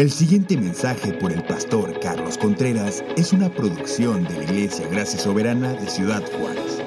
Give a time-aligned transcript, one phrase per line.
[0.00, 5.18] El siguiente mensaje por el pastor Carlos Contreras es una producción de la Iglesia Gracia
[5.18, 6.82] Soberana de Ciudad Juárez.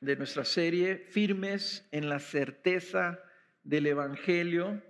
[0.02, 3.18] de nuestra serie, Firmes en la certeza
[3.64, 4.84] del Evangelio,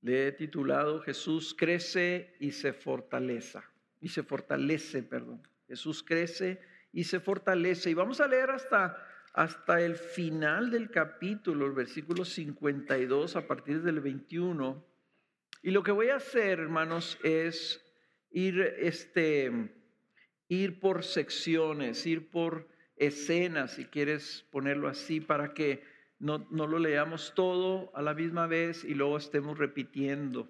[0.00, 3.64] le he titulado Jesús crece y se fortaleza.
[4.00, 5.42] Y se fortalece, perdón.
[5.66, 6.60] Jesús crece
[6.94, 7.90] y se fortalece.
[7.90, 8.96] Y vamos a leer hasta,
[9.34, 14.82] hasta el final del capítulo, el versículo 52 a partir del 21.
[15.62, 17.84] Y lo que voy a hacer, hermanos, es
[18.30, 19.74] ir, este,
[20.48, 25.82] ir por secciones, ir por escenas, si quieres ponerlo así, para que
[26.20, 30.48] no, no lo leamos todo a la misma vez y luego estemos repitiendo.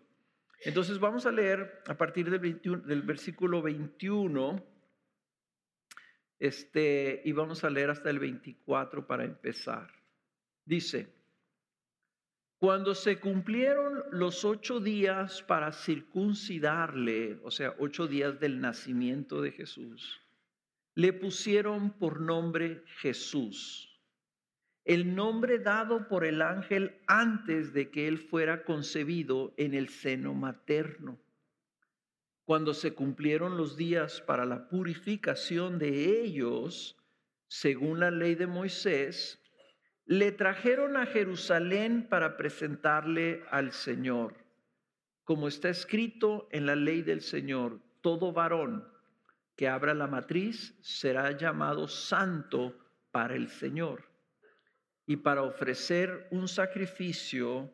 [0.61, 4.74] Entonces vamos a leer a partir del, del versículo 21
[6.39, 9.91] este, y vamos a leer hasta el 24 para empezar.
[10.65, 11.09] Dice,
[12.59, 19.53] cuando se cumplieron los ocho días para circuncidarle, o sea, ocho días del nacimiento de
[19.53, 20.21] Jesús,
[20.95, 23.91] le pusieron por nombre Jesús
[24.85, 30.35] el nombre dado por el ángel antes de que él fuera concebido en el seno
[30.35, 31.19] materno.
[32.45, 36.97] Cuando se cumplieron los días para la purificación de ellos,
[37.49, 39.41] según la ley de Moisés,
[40.05, 44.35] le trajeron a Jerusalén para presentarle al Señor.
[45.25, 48.87] Como está escrito en la ley del Señor, todo varón
[49.57, 52.77] que abra la matriz será llamado santo
[53.11, 54.05] para el Señor
[55.07, 57.73] y para ofrecer un sacrificio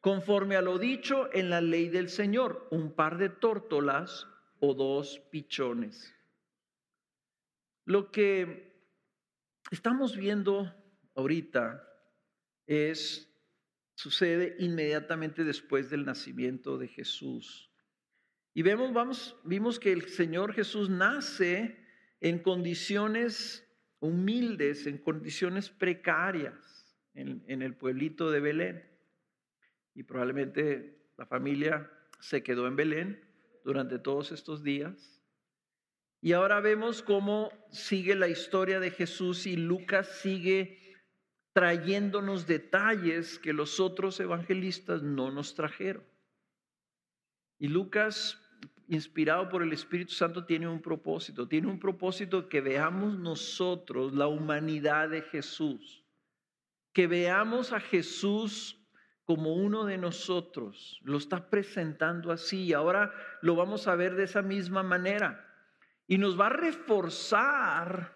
[0.00, 4.26] conforme a lo dicho en la ley del Señor, un par de tórtolas
[4.60, 6.14] o dos pichones.
[7.84, 8.76] Lo que
[9.70, 10.72] estamos viendo
[11.14, 11.84] ahorita
[12.66, 13.24] es
[13.94, 17.68] sucede inmediatamente después del nacimiento de Jesús.
[18.54, 21.76] Y vemos, vimos que el Señor Jesús nace
[22.20, 23.66] en condiciones
[23.98, 26.54] humildes, en condiciones precarias
[27.14, 28.97] en el pueblito de Belén.
[29.98, 33.20] Y probablemente la familia se quedó en Belén
[33.64, 35.20] durante todos estos días.
[36.20, 40.78] Y ahora vemos cómo sigue la historia de Jesús y Lucas sigue
[41.52, 46.04] trayéndonos detalles que los otros evangelistas no nos trajeron.
[47.58, 48.40] Y Lucas
[48.86, 51.48] inspirado por el Espíritu Santo, tiene un propósito.
[51.48, 56.04] Tiene un propósito que veamos nosotros la humanidad de Jesús.
[56.92, 58.77] Que veamos a Jesús
[59.28, 60.98] como uno de nosotros.
[61.04, 63.12] Lo está presentando así y ahora
[63.42, 65.46] lo vamos a ver de esa misma manera.
[66.06, 68.14] Y nos va a reforzar,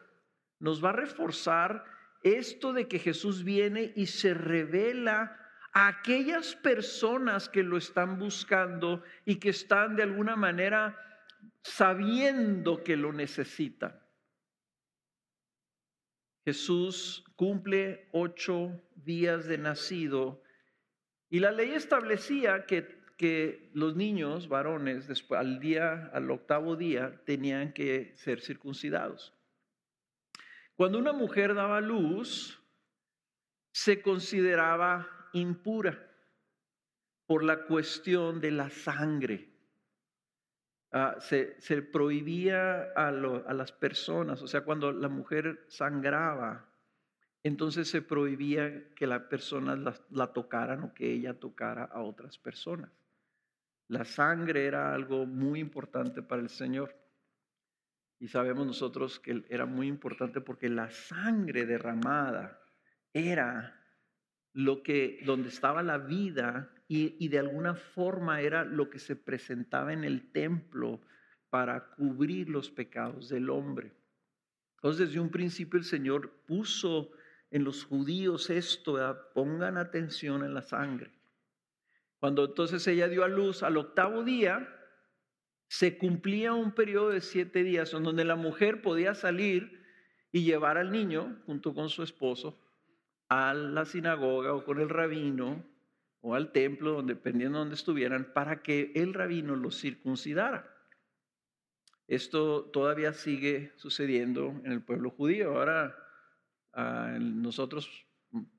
[0.58, 1.84] nos va a reforzar
[2.22, 5.38] esto de que Jesús viene y se revela
[5.74, 10.98] aquellas personas que lo están buscando y que están de alguna manera
[11.62, 14.00] sabiendo que lo necesitan.
[16.46, 20.41] Jesús cumple ocho días de nacido
[21.32, 27.22] y la ley establecía que, que los niños varones después, al día, al octavo día,
[27.24, 29.32] tenían que ser circuncidados.
[30.74, 32.62] Cuando una mujer daba luz,
[33.72, 36.06] se consideraba impura
[37.24, 39.48] por la cuestión de la sangre.
[40.90, 46.71] Ah, se, prohibía a, las personas, o sea, cuando la mujer sangraba,
[47.42, 52.90] entonces se prohibía que las personas la, tocaran o que ella tocara a otras personas.
[53.88, 56.96] La sangre era algo muy importante para el Señor.
[58.20, 62.60] Y sabemos nosotros que era muy importante porque la sangre derramada
[63.12, 63.82] era
[64.52, 69.94] lo que, donde estaba la vida y, de alguna forma era lo que se presentaba
[69.94, 71.00] en el templo
[71.48, 73.92] para cubrir los pecados del hombre.
[74.76, 77.12] Entonces, desde un principio el Señor puso
[77.52, 78.98] en los judíos esto,
[79.34, 81.12] pongan atención en la sangre.
[82.18, 84.74] Cuando entonces ella dio a luz al octavo día,
[85.68, 89.82] se cumplía un periodo de siete días en donde la mujer podía salir
[90.32, 92.58] y llevar al niño junto con su esposo
[93.28, 95.62] a la sinagoga o con el rabino
[96.22, 100.74] o al templo, donde, dependiendo de donde estuvieran, para que el rabino los circuncidara.
[102.08, 105.58] Esto todavía sigue sucediendo en el pueblo judío.
[105.58, 106.01] Ahora
[106.74, 107.90] nosotros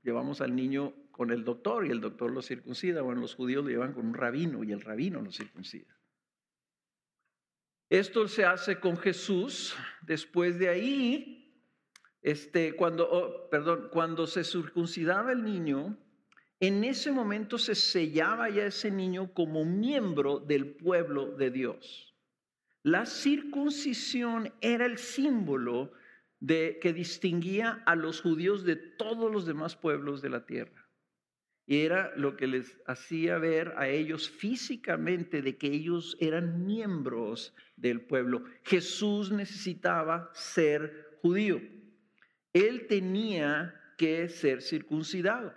[0.03, 3.01] llevamos al niño con el doctor y el doctor lo circuncida.
[3.01, 5.95] Bueno, los judíos lo llevan con un rabino y el rabino lo circuncida.
[7.89, 9.75] Esto se hace con Jesús.
[10.01, 11.61] Después de ahí,
[12.21, 15.97] este, cuando, oh, perdón, cuando se circuncidaba el niño,
[16.59, 22.15] en ese momento se sellaba ya ese niño como miembro del pueblo de Dios.
[22.81, 25.91] La circuncisión era el símbolo
[26.43, 30.89] de, que distinguía a los judíos de todos los demás pueblos de la tierra.
[31.65, 37.55] Y era lo que les hacía ver a ellos físicamente de que ellos eran miembros
[37.77, 38.43] del pueblo.
[38.65, 41.61] Jesús necesitaba ser judío.
[42.51, 45.55] Él tenía que ser circuncidado.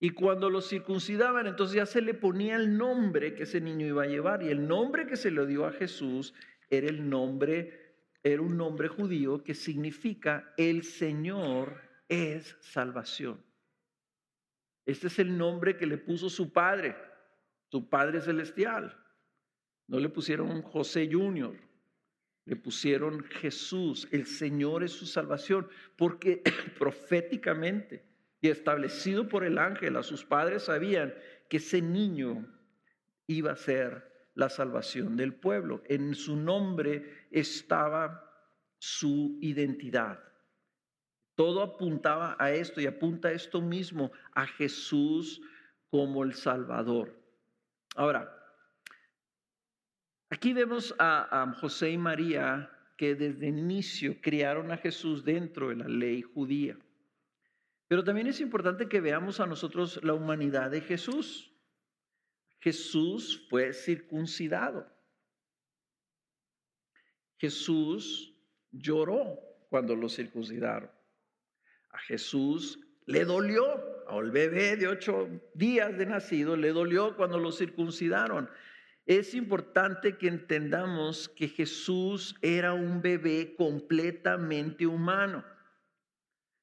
[0.00, 4.02] Y cuando lo circuncidaban, entonces ya se le ponía el nombre que ese niño iba
[4.02, 4.42] a llevar.
[4.42, 6.34] Y el nombre que se le dio a Jesús
[6.70, 7.89] era el nombre,
[8.22, 13.42] era un nombre judío que significa el Señor es salvación.
[14.84, 16.96] Este es el nombre que le puso su padre,
[17.70, 18.96] su padre celestial.
[19.86, 21.56] No le pusieron José Junior,
[22.44, 26.42] le pusieron Jesús, el Señor es su salvación, porque
[26.78, 28.04] proféticamente
[28.40, 31.14] y establecido por el ángel a sus padres sabían
[31.48, 32.46] que ese niño
[33.26, 34.09] iba a ser
[34.40, 35.82] la salvación del pueblo.
[35.86, 38.26] En su nombre estaba
[38.78, 40.18] su identidad.
[41.36, 45.42] Todo apuntaba a esto y apunta a esto mismo, a Jesús
[45.90, 47.14] como el Salvador.
[47.96, 48.34] Ahora,
[50.30, 55.68] aquí vemos a, a José y María que desde el inicio criaron a Jesús dentro
[55.68, 56.78] de la ley judía.
[57.88, 61.49] Pero también es importante que veamos a nosotros la humanidad de Jesús.
[62.60, 64.86] Jesús fue circuncidado.
[67.38, 68.34] Jesús
[68.70, 70.90] lloró cuando lo circuncidaron.
[71.90, 73.64] A Jesús le dolió,
[74.08, 78.48] al bebé de ocho días de nacido, le dolió cuando lo circuncidaron.
[79.06, 85.44] Es importante que entendamos que Jesús era un bebé completamente humano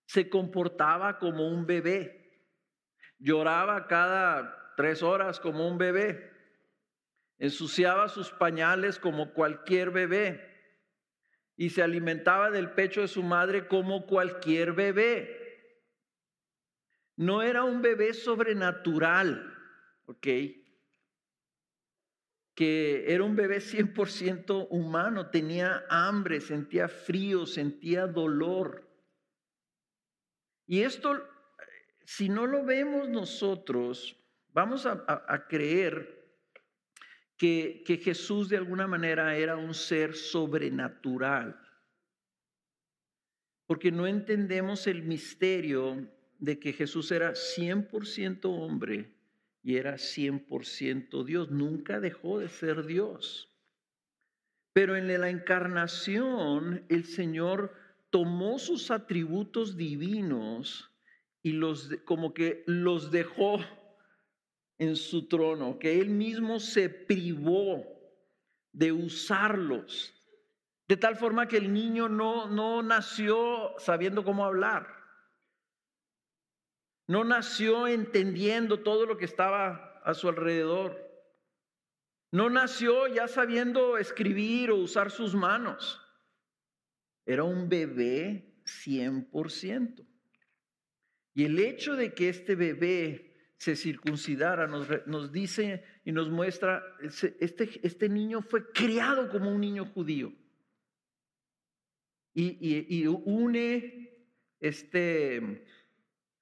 [0.07, 2.31] se comportaba como un bebé,
[3.19, 6.31] lloraba cada tres horas como un bebé,
[7.39, 10.55] ensuciaba sus pañales como cualquier bebé
[11.55, 15.73] y se alimentaba del pecho de su madre como cualquier bebé.
[17.15, 19.51] No era un bebé sobrenatural,
[20.05, 20.27] ¿ok?
[22.53, 28.87] Que era un bebé 100% humano, tenía hambre, sentía frío, sentía dolor.
[30.67, 31.27] Y esto,
[32.05, 34.23] si no lo vemos nosotros,
[34.57, 36.33] vamos a, creer
[37.37, 41.61] que, que Jesús de alguna manera era un ser sobrenatural,
[43.67, 46.09] porque no entendemos el misterio
[46.39, 49.13] de que Jesús era 100% hombre
[49.61, 53.55] y era 100% Dios, nunca dejó de ser Dios.
[54.73, 57.75] Pero en la encarnación el Señor
[58.09, 60.91] tomó sus atributos divinos
[61.43, 63.59] y los como que los dejó
[64.77, 67.85] en su trono, que él mismo se privó
[68.71, 70.13] de usarlos,
[70.87, 74.87] de tal forma que el niño no, no nació sabiendo cómo hablar,
[77.07, 81.07] no nació entendiendo todo lo que estaba a su alrededor,
[82.31, 86.01] no nació ya sabiendo escribir o usar sus manos.
[87.25, 90.05] Era un bebé 100%.
[91.33, 93.26] Y el hecho de que este bebé
[93.57, 99.85] se circuncidara nos, dice y nos muestra, este, este niño fue criado como un niño
[99.85, 100.31] judío.
[102.33, 104.11] Y, une,
[104.59, 105.65] este,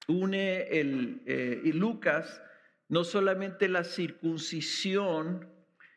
[0.08, 2.42] une el, eh, y Lucas
[2.88, 5.50] no solamente la circuncisión,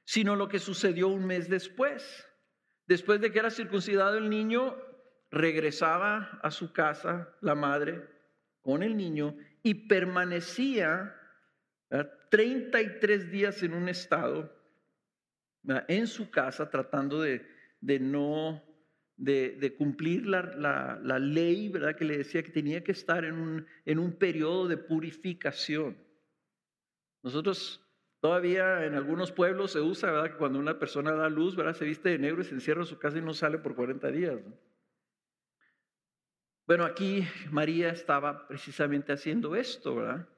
[0.06, 2.26] sino lo que sucedió un mes después.
[2.88, 4.78] Después de que era circuncidado el niño,
[5.32, 8.08] regresaba a su casa la madre
[8.62, 11.16] con el niño y permanecía
[12.30, 14.56] 33 días en un estado
[15.88, 17.46] en su casa tratando de,
[17.82, 18.64] no
[19.18, 21.96] de, cumplir la, ley, ¿verdad?
[21.96, 25.98] Que le decía que tenía que estar en un, en un periodo de purificación.
[27.22, 27.86] Nosotros
[28.20, 30.32] Todavía en algunos pueblos se usa, ¿verdad?
[30.32, 31.74] Que cuando una persona da luz, ¿verdad?
[31.74, 34.12] Se viste de negro y se encierra en su casa y no sale por 40
[34.12, 34.36] días.
[36.70, 40.30] Bueno, aquí María estaba precisamente haciendo esto, ¿verdad?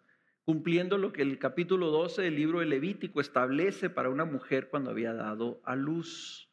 [0.45, 4.91] Cumpliendo lo que el capítulo 12 del libro de Levítico establece para una mujer cuando
[4.91, 6.50] había dado a luz.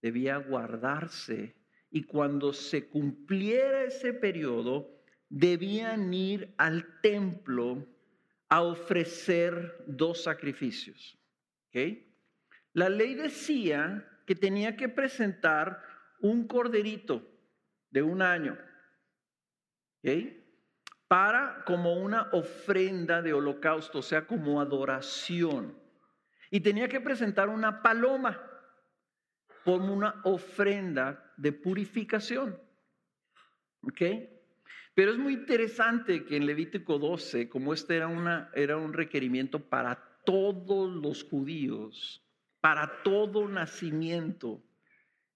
[0.00, 1.56] Debía guardarse
[1.90, 7.86] y cuando se cumpliera ese periodo, debían ir al templo
[8.48, 11.18] a ofrecer dos sacrificios.
[12.72, 15.82] La ley decía que tenía que presentar
[16.22, 17.30] un corderito
[17.90, 18.56] de un año
[21.08, 25.74] Para como una ofrenda de holocausto, o sea, como adoración.
[26.50, 28.40] Y tenía que presentar una paloma
[29.64, 32.58] como una ofrenda de purificación.
[33.82, 34.02] ¿Ok?
[34.94, 39.60] Pero es muy interesante que en Levítico 12, como este era, una, era un requerimiento
[39.68, 42.26] para todos los judíos,
[42.60, 44.60] para todo nacimiento,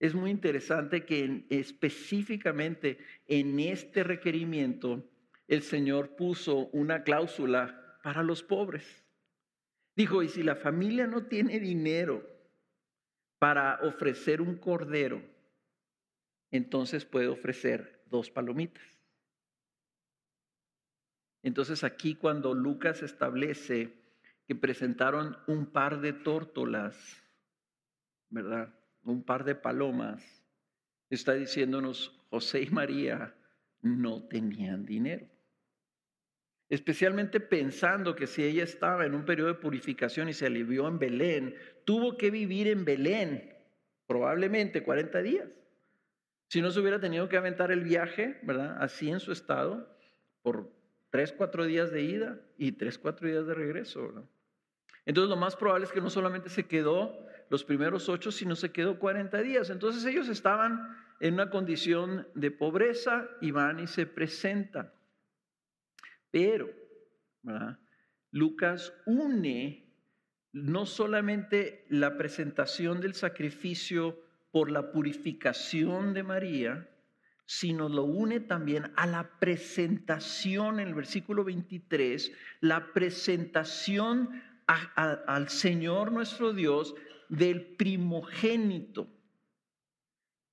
[0.03, 5.09] es muy interesante que específicamente en este requerimiento
[5.47, 9.05] el Señor puso una cláusula para los pobres.
[9.95, 12.29] Dijo, y si la familia no tiene dinero
[13.39, 15.23] para ofrecer un cordero,
[16.51, 18.83] entonces puede ofrecer dos palomitas.
[21.45, 23.93] Entonces aquí cuando Lucas establece
[24.49, 27.23] que presentaron un par de tórtolas,
[28.31, 28.82] ¿verdad?
[29.05, 30.23] Un par de palomas,
[31.11, 33.35] está diciéndonos, José y María
[33.83, 35.27] no tenían dinero.
[36.69, 40.99] Especialmente pensando que si ella estaba en un periodo de purificación y se alivió en
[40.99, 41.55] Belén,
[41.85, 43.55] tuvo que vivir en Belén,
[44.07, 45.49] probablemente 40 días.
[46.49, 48.77] Si no se hubiera tenido que aventar el viaje, ¿verdad?
[48.81, 49.95] Así en su estado,
[50.43, 50.73] por
[51.11, 54.27] tres, cuatro días de ida y tres, cuatro días de regreso.
[55.05, 58.73] Entonces lo más probable es que no solamente se quedó los primeros ocho, sino se
[58.73, 59.69] quedó 40 días.
[59.69, 64.91] Entonces ellos estaban en una condición de pobreza y van y se presentan.
[66.31, 66.71] Pero
[68.31, 69.87] Lucas une
[70.55, 74.19] no solamente la presentación del sacrificio
[74.51, 76.89] por la purificación de María,
[77.45, 82.33] sino lo une también a la presentación en el versículo 23,
[82.63, 86.95] la presentación al Señor nuestro Dios
[87.33, 89.09] del primogénito.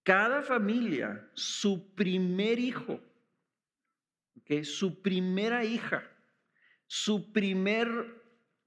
[0.03, 3.01] Cada familia, su primer hijo,
[4.63, 6.09] su primera hija,
[6.88, 7.89] su primer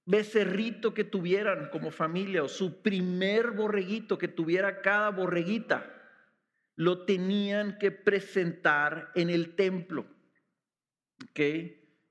[0.05, 5.91] becerrito que tuvieran como familia o su primer borreguito que tuviera cada borreguita
[6.77, 10.05] lo tenían que presentar en el templo.
[11.31, 11.41] ¿Ok?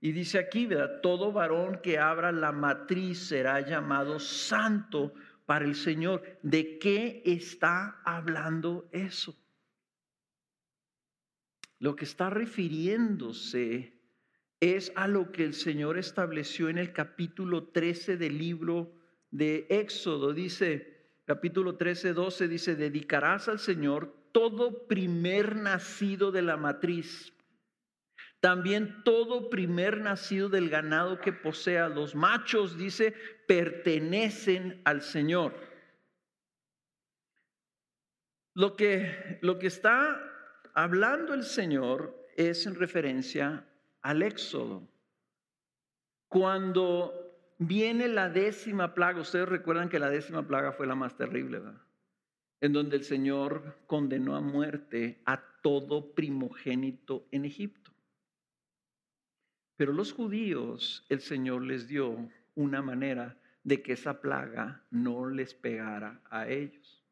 [0.04, 1.00] Y dice aquí, ¿verdad?
[1.02, 5.14] Todo varón que abra la matriz será llamado santo
[5.52, 6.24] para el Señor.
[6.44, 9.36] ¿De qué está hablando eso?
[11.78, 14.00] Lo que está refiriéndose
[14.62, 18.96] es a lo que el Señor estableció en el capítulo 13 del libro
[19.30, 20.32] de Éxodo.
[20.32, 27.34] Dice, capítulo 13, 12, dice, dedicarás al Señor todo primer nacido de la matriz.
[28.42, 33.14] También todo primer nacido del ganado que posea, los machos, dice,
[33.48, 35.54] pertenecen al Señor.
[38.54, 40.22] Lo que, lo que está
[40.74, 43.66] hablando el Señor es en referencia
[44.02, 44.86] al Éxodo.
[46.28, 51.60] Cuando viene la décima plaga, ustedes recuerdan que la décima plaga fue la más terrible,
[51.60, 51.82] ¿verdad?
[52.62, 57.81] en donde el Señor condenó a muerte a todo primogénito en Egipto.
[59.82, 65.56] Pero los judíos, el Señor les dio una manera de que esa plaga no les
[65.56, 67.04] pegara a ellos.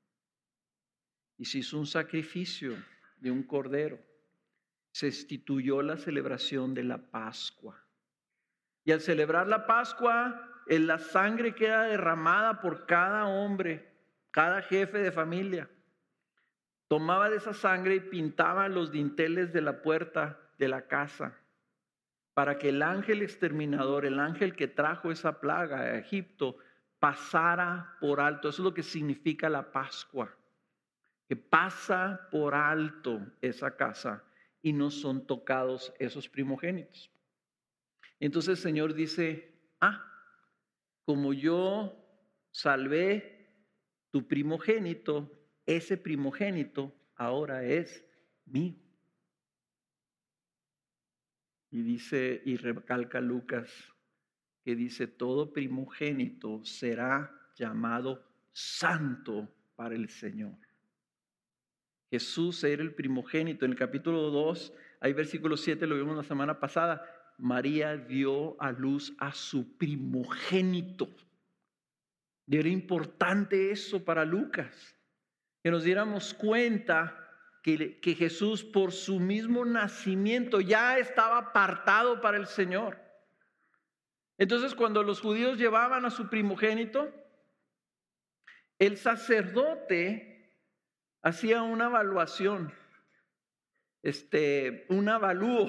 [1.39, 2.75] Y se hizo un sacrificio
[3.17, 3.99] de un cordero.
[4.91, 7.83] Se instituyó la celebración de la Pascua.
[8.83, 13.91] Y al celebrar la Pascua, la sangre queda derramada por cada hombre
[14.29, 15.67] cada jefe de familia
[16.87, 21.35] tomaba de esa sangre y pintaba los dinteles de la puerta de la casa
[22.39, 26.55] para que el ángel exterminador, el ángel que trajo esa plaga a Egipto,
[26.97, 28.47] pasara por alto.
[28.47, 30.33] Eso es lo que significa la Pascua,
[31.27, 34.23] que pasa por alto esa casa
[34.61, 37.11] y no son tocados esos primogénitos.
[38.21, 40.01] Entonces el Señor dice, ah,
[41.03, 41.93] como yo
[42.51, 43.53] salvé
[44.11, 45.29] tu primogénito,
[45.65, 48.05] ese primogénito ahora es
[48.45, 48.88] mío.
[51.71, 53.71] Y dice y recalca Lucas
[54.63, 60.57] que dice, todo primogénito será llamado santo para el Señor.
[62.11, 63.65] Jesús era el primogénito.
[63.65, 67.05] En el capítulo 2, hay versículo 7, lo vimos la semana pasada.
[67.37, 71.09] María dio a luz a su primogénito.
[72.47, 74.95] Y era importante eso para Lucas,
[75.63, 77.28] que nos diéramos cuenta
[77.61, 82.97] que, Jesús por su mismo nacimiento ya estaba apartado para el Señor.
[84.37, 87.13] Entonces cuando los judíos llevaban a su primogénito,
[88.77, 90.55] el sacerdote
[91.21, 92.73] hacía una evaluación,
[94.01, 95.67] este, un avalúo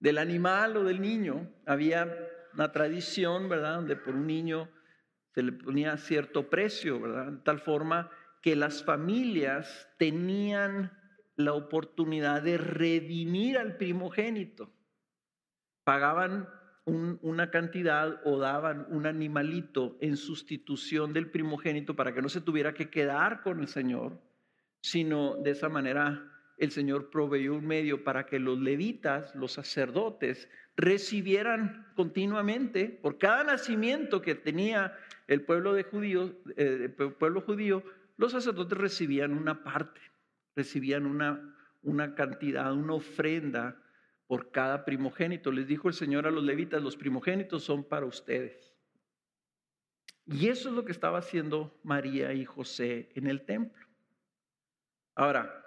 [0.00, 1.52] del animal o del niño.
[1.66, 2.16] Había
[2.54, 4.70] una tradición, ¿verdad?, donde por un niño
[5.34, 7.32] se le ponía cierto precio, ¿verdad?
[7.32, 8.10] De tal forma
[8.46, 10.92] que las familias tenían
[11.34, 14.72] la oportunidad de redimir al primogénito.
[15.82, 16.48] Pagaban
[16.84, 22.72] una cantidad o daban un animalito en sustitución del primogénito para que no se tuviera
[22.72, 24.22] que quedar con el Señor,
[24.80, 30.48] sino de esa manera el Señor proveyó un medio para que los levitas, los sacerdotes,
[30.76, 37.82] recibieran continuamente, por cada nacimiento que tenía el pueblo, de judío, eh, el pueblo judío,
[38.16, 40.00] los sacerdotes recibían una parte,
[40.54, 43.82] recibían una, una cantidad, una ofrenda
[44.26, 45.52] por cada primogénito.
[45.52, 48.74] Les dijo el Señor a los levitas, los primogénitos son para ustedes.
[50.26, 53.86] Y eso es lo que estaba haciendo María y José en el templo.
[55.14, 55.62] Ahora,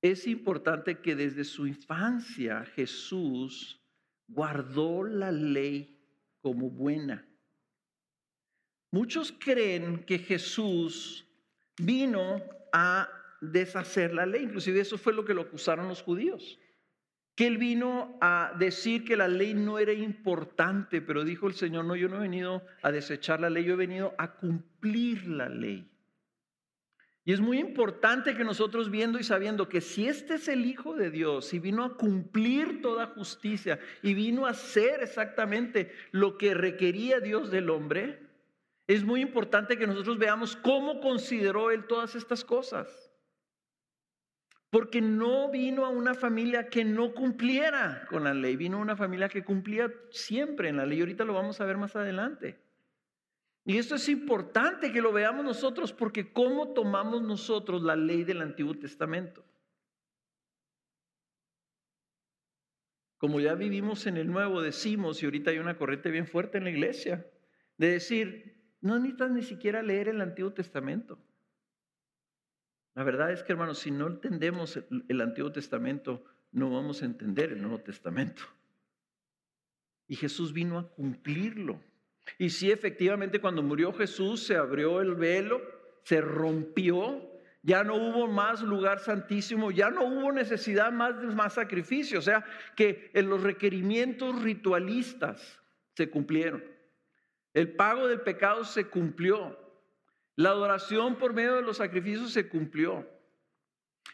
[0.00, 3.80] es importante que desde su infancia Jesús
[4.26, 6.00] guardó la ley
[6.40, 7.28] como buena.
[8.92, 11.26] Muchos creen que Jesús
[11.78, 12.42] vino
[12.74, 13.08] a
[13.40, 14.42] deshacer la ley.
[14.44, 16.60] Inclusive eso fue lo que lo acusaron los judíos.
[17.34, 21.86] Que él vino a decir que la ley no era importante, pero dijo el Señor,
[21.86, 25.48] no, yo no he venido a desechar la ley, yo he venido a cumplir la
[25.48, 25.88] ley.
[27.24, 30.96] Y es muy importante que nosotros viendo y sabiendo que si este es el Hijo
[30.96, 36.52] de Dios y vino a cumplir toda justicia y vino a hacer exactamente lo que
[36.52, 38.21] requería Dios del hombre,
[38.86, 43.10] es muy importante que nosotros veamos cómo consideró Él todas estas cosas.
[44.70, 48.96] Porque no vino a una familia que no cumpliera con la ley, vino a una
[48.96, 51.00] familia que cumplía siempre en la ley.
[51.00, 52.58] Ahorita lo vamos a ver más adelante.
[53.64, 58.40] Y esto es importante que lo veamos nosotros, porque ¿cómo tomamos nosotros la ley del
[58.42, 59.44] Antiguo Testamento?
[63.18, 66.64] Como ya vivimos en el Nuevo, decimos, y ahorita hay una corriente bien fuerte en
[66.64, 67.24] la iglesia,
[67.78, 71.18] de decir, no necesitas ni siquiera leer el Antiguo Testamento.
[72.94, 77.52] La verdad es que, hermanos, si no entendemos el, Antiguo Testamento, no vamos a entender
[77.52, 78.42] el Nuevo Testamento.
[80.08, 81.80] Y Jesús vino a cumplirlo.
[82.38, 85.62] Y sí, efectivamente, cuando murió Jesús, se abrió el velo,
[86.02, 87.30] se rompió,
[87.62, 92.18] ya no hubo más lugar santísimo, ya no hubo necesidad más de más sacrificio.
[92.18, 92.44] O sea,
[92.76, 95.60] que en los requerimientos ritualistas
[95.94, 96.62] se cumplieron.
[97.54, 99.58] El pago del pecado se cumplió.
[100.36, 103.06] La adoración por medio de los sacrificios se cumplió.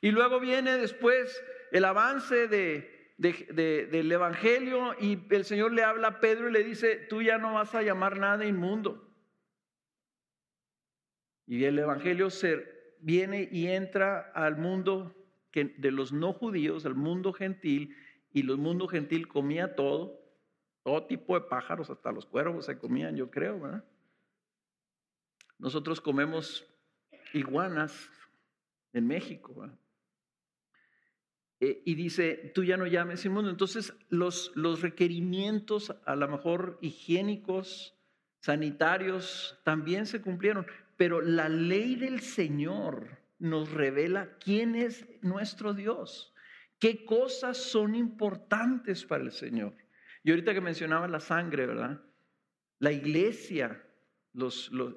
[0.01, 6.21] Y luego viene después el avance de, del Evangelio y el Señor le habla a
[6.21, 9.09] Pedro y le dice, tú ya no vas a llamar nada inmundo.
[11.47, 12.67] Y el Evangelio se
[13.01, 15.15] viene y entra al mundo
[15.53, 17.97] de los no judíos, al mundo gentil,
[18.33, 20.18] y el mundo gentil comía todo,
[20.89, 23.85] todo tipo de pájaros, hasta los cuervos se comían, yo creo, ¿verdad?
[25.59, 26.67] Nosotros comemos
[27.35, 28.11] iguanas
[28.95, 29.69] en México.
[31.61, 33.51] Eh, y dice, tú ya no llames inmundo.
[33.51, 37.95] Entonces, los, los requerimientos, a lo mejor higiénicos,
[38.41, 40.67] sanitarios, también se cumplieron.
[40.97, 46.33] Pero la ley del Señor nos revela quién es nuestro Dios,
[46.79, 49.75] qué cosas son importantes para el Señor.
[50.29, 52.03] Y ahorita que mencionaba la sangre, ¿verdad?
[52.81, 53.83] La iglesia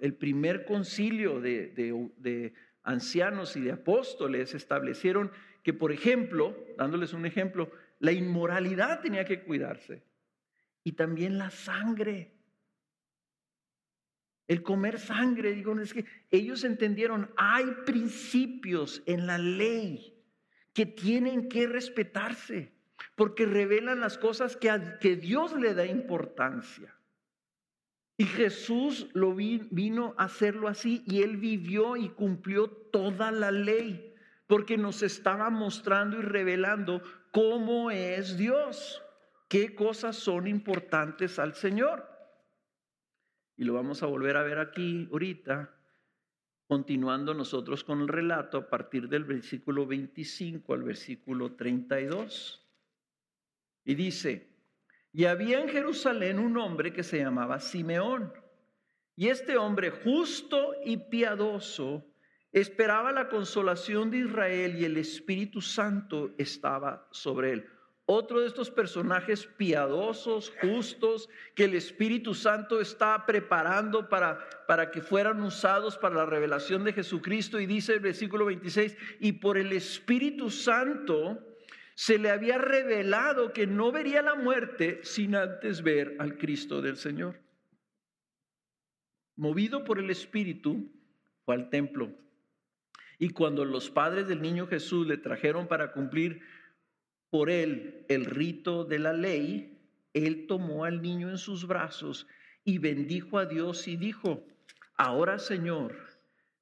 [0.01, 5.31] el primer concilio de, ancianos y de apóstoles establecieron
[5.63, 10.03] que, por ejemplo, dándoles un ejemplo, la inmoralidad tenía que cuidarse
[10.83, 12.33] y también la sangre.
[14.49, 20.13] El comer sangre, digo, es que ellos entendieron, hay principios en la ley
[20.73, 22.80] que tienen que respetarse,
[23.15, 26.95] porque revelan las cosas que, Dios le da importancia.
[28.17, 34.13] Y Jesús lo vino a hacerlo así y él vivió y cumplió toda la ley,
[34.47, 39.01] porque nos estaba mostrando y revelando cómo es Dios,
[39.47, 42.07] qué cosas son importantes al Señor.
[43.57, 45.73] Y lo vamos a volver a ver aquí ahorita,
[46.67, 52.60] continuando nosotros con el relato a partir del versículo 25 al versículo 32.
[53.91, 54.47] Y dice,
[55.11, 58.31] y había en Jerusalén un hombre que se llamaba Simeón.
[59.17, 62.05] Y este hombre justo y piadoso
[62.53, 67.69] esperaba la consolación de Israel y el Espíritu Santo estaba sobre él.
[68.05, 75.01] Otro de estos personajes piadosos, justos, que el Espíritu Santo está preparando para, para que
[75.01, 77.59] fueran usados para la revelación de Jesucristo.
[77.59, 81.50] Y dice el versículo 26, y por el Espíritu Santo
[81.95, 86.97] se le había revelado que no vería la muerte sin antes ver al Cristo del
[86.97, 87.39] Señor.
[89.35, 90.91] Movido por el Espíritu,
[91.45, 92.11] fue al templo.
[93.17, 96.41] Y cuando los padres del niño Jesús le trajeron para cumplir
[97.29, 99.79] por él el rito de la ley,
[100.13, 102.27] él tomó al niño en sus brazos
[102.63, 104.45] y bendijo a Dios y dijo,
[104.95, 105.95] ahora Señor,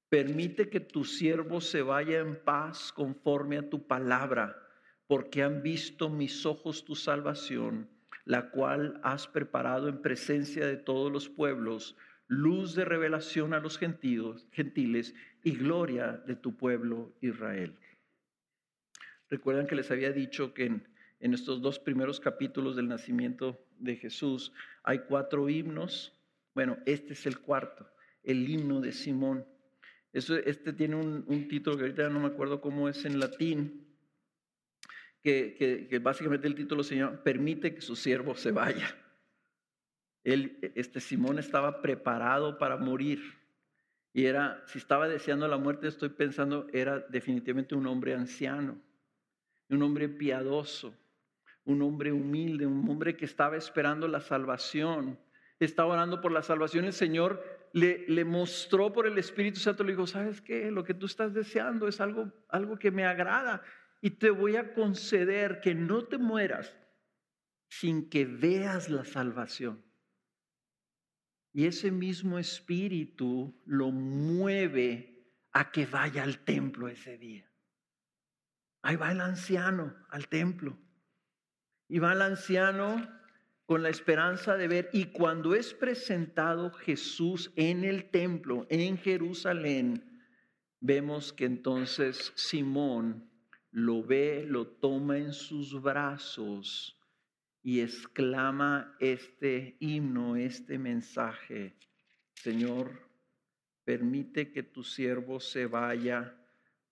[0.10, 4.56] permite que tu siervo se vaya en paz conforme a tu palabra,
[5.10, 7.90] porque han visto mis ojos tu salvación,
[8.26, 13.80] la cual has preparado en presencia de todos los pueblos, luz de revelación a los
[13.80, 17.76] gentiles, y gloria de tu pueblo Israel.
[19.32, 24.54] Recuerdan que les había dicho que en, estos dos primeros capítulos del nacimiento de Jesús
[24.84, 26.14] hay cuatro himnos.
[26.54, 27.90] Bueno, este es el cuarto,
[28.22, 29.44] el himno de Simón.
[30.14, 33.89] Este tiene un, título que ahorita no me acuerdo cómo es en latín,
[35.58, 38.96] que, básicamente el título se llama Permite que su siervo se vaya.
[40.24, 43.38] Él, este Simón estaba preparado para morir.
[44.14, 48.80] Y era, si estaba deseando la muerte, estoy pensando, era definitivamente un hombre anciano
[49.70, 50.96] un hombre piadoso,
[51.66, 55.20] un hombre humilde, un hombre que estaba esperando la salvación,
[55.60, 56.86] estaba orando por la salvación.
[56.86, 60.72] El Señor le, le mostró por el Espíritu Santo, le dijo, ¿sabes qué?
[60.72, 63.62] Lo que tú estás deseando es algo, algo que me agrada
[64.02, 66.76] y te voy a conceder que no te mueras
[67.68, 69.84] sin que veas la salvación.
[71.52, 77.52] Y ese mismo espíritu lo mueve a que vaya al templo ese día.
[78.82, 80.78] Ahí va el anciano al templo.
[81.88, 83.10] Y va el anciano
[83.66, 84.90] con la esperanza de ver.
[84.94, 90.24] Y cuando es presentado Jesús en el templo, en Jerusalén,
[90.80, 93.29] vemos que entonces Simón
[93.72, 96.98] lo ve, lo toma en sus brazos
[97.62, 101.76] y exclama este himno, este mensaje.
[102.34, 103.08] Señor,
[103.84, 106.36] permite que tu siervo se vaya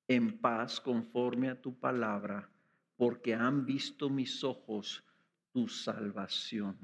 [0.07, 2.49] en paz conforme a tu palabra,
[2.95, 5.03] porque han visto mis ojos
[5.51, 6.77] tu salvación.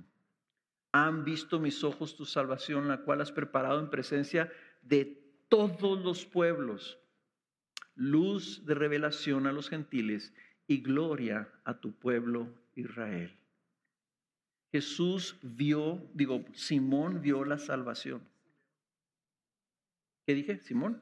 [0.91, 4.51] Han visto mis ojos tu salvación, la cual has preparado en presencia
[4.81, 5.05] de
[5.49, 6.99] todos los pueblos,
[7.95, 10.33] luz de revelación a los gentiles
[10.67, 13.37] y gloria a tu pueblo Israel.
[14.71, 18.27] Jesús vio, digo, Simón vio la salvación.
[20.25, 20.59] ¿Qué dije?
[20.61, 21.01] ¿Simón?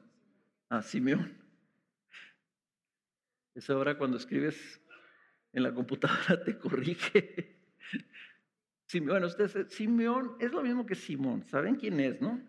[0.68, 1.38] Ah, Simeón.
[3.54, 4.80] Esa hora cuando escribes
[5.52, 7.58] en la computadora te corrige.
[9.00, 11.44] Bueno, usted, Simeón es lo mismo que Simón.
[11.46, 12.46] ¿Saben quién es, no?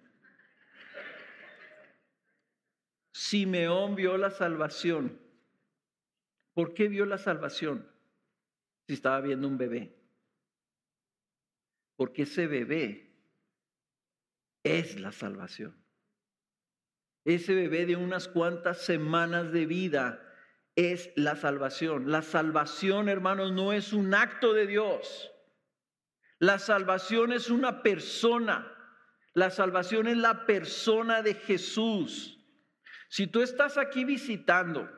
[3.24, 5.18] Simeón vio la salvación.
[6.54, 7.90] ¿Por qué vio la salvación?
[8.86, 9.96] Si estaba viendo un bebé.
[11.96, 13.16] Porque ese bebé
[14.62, 15.74] es la salvación.
[17.24, 20.22] Ese bebé de unas cuantas semanas de vida
[20.76, 22.12] es la salvación.
[22.12, 25.32] La salvación, hermanos, no es un acto de Dios.
[26.40, 28.70] La salvación es una persona.
[29.34, 32.43] La salvación es la persona de Jesús.
[33.13, 34.89] Si tú estás aquí visitando,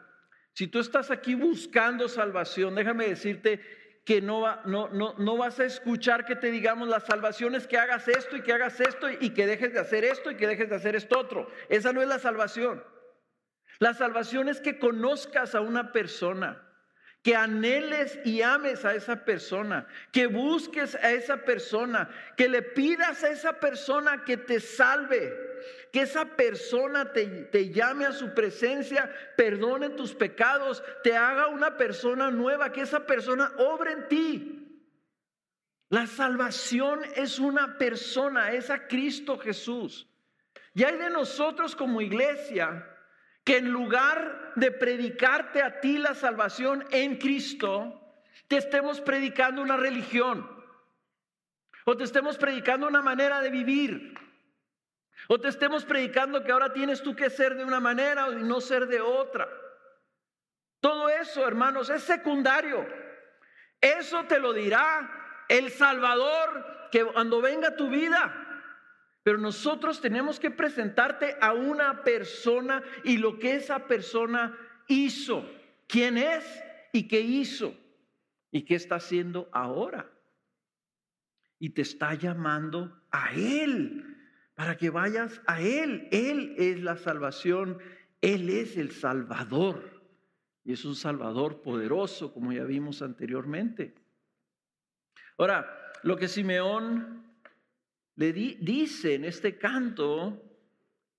[0.53, 3.59] si tú estás aquí buscando salvación, déjame decirte
[4.05, 7.77] que no, no, no, no vas a escuchar que te digamos la salvación es que
[7.77, 10.69] hagas esto y que hagas esto y que dejes de hacer esto y que dejes
[10.69, 11.51] de hacer esto otro.
[11.67, 12.81] Esa no es la salvación.
[13.79, 16.64] La salvación es que conozcas a una persona,
[17.25, 22.07] que anheles y ames a esa persona, que busques a esa persona,
[22.37, 25.33] que le pidas a esa persona que te salve,
[25.91, 31.77] que esa persona te, te, llame a su presencia, perdone tus pecados, te haga una
[31.77, 34.83] persona nueva, que esa persona obre en ti.
[35.89, 40.07] La salvación es una persona, es a Cristo Jesús.
[40.75, 42.87] Y hay de nosotros como iglesia
[43.45, 48.01] que en lugar de predicarte a ti la salvación en Cristo,
[48.47, 50.49] te estemos predicando una religión.
[51.85, 54.15] O te estemos predicando una manera de vivir.
[55.27, 58.59] O te estemos predicando que ahora tienes tú que ser de una manera y no
[58.59, 59.47] ser de otra.
[60.79, 62.87] Todo eso, hermanos, es secundario.
[63.79, 68.44] Eso te lo dirá el Salvador que cuando venga tu vida.
[69.25, 74.55] Pero nosotros tenemos que presentarte a una persona y lo que esa persona
[74.87, 75.49] hizo.
[75.87, 76.45] ¿Quién es
[76.93, 77.75] y qué hizo?
[78.51, 80.11] ¿Y qué está haciendo ahora?
[81.57, 84.15] Y te está llamando a Él,
[84.53, 86.07] para que vayas a Él.
[86.11, 87.79] Él es la salvación,
[88.21, 90.03] Él es el Salvador.
[90.63, 93.95] Y es un Salvador poderoso, como ya vimos anteriormente.
[95.39, 97.24] Ahora, lo que Simeón
[98.15, 100.41] le dice en este canto,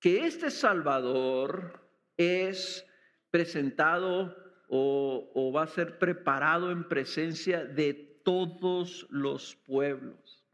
[0.01, 1.81] que este Salvador
[2.17, 2.87] es
[3.31, 4.37] presentado
[4.69, 10.45] o, o va a ser preparado en presencia de todos los pueblos.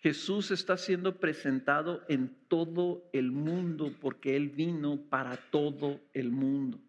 [0.00, 6.80] Jesús está siendo presentado en todo el mundo porque Él vino para todo el mundo.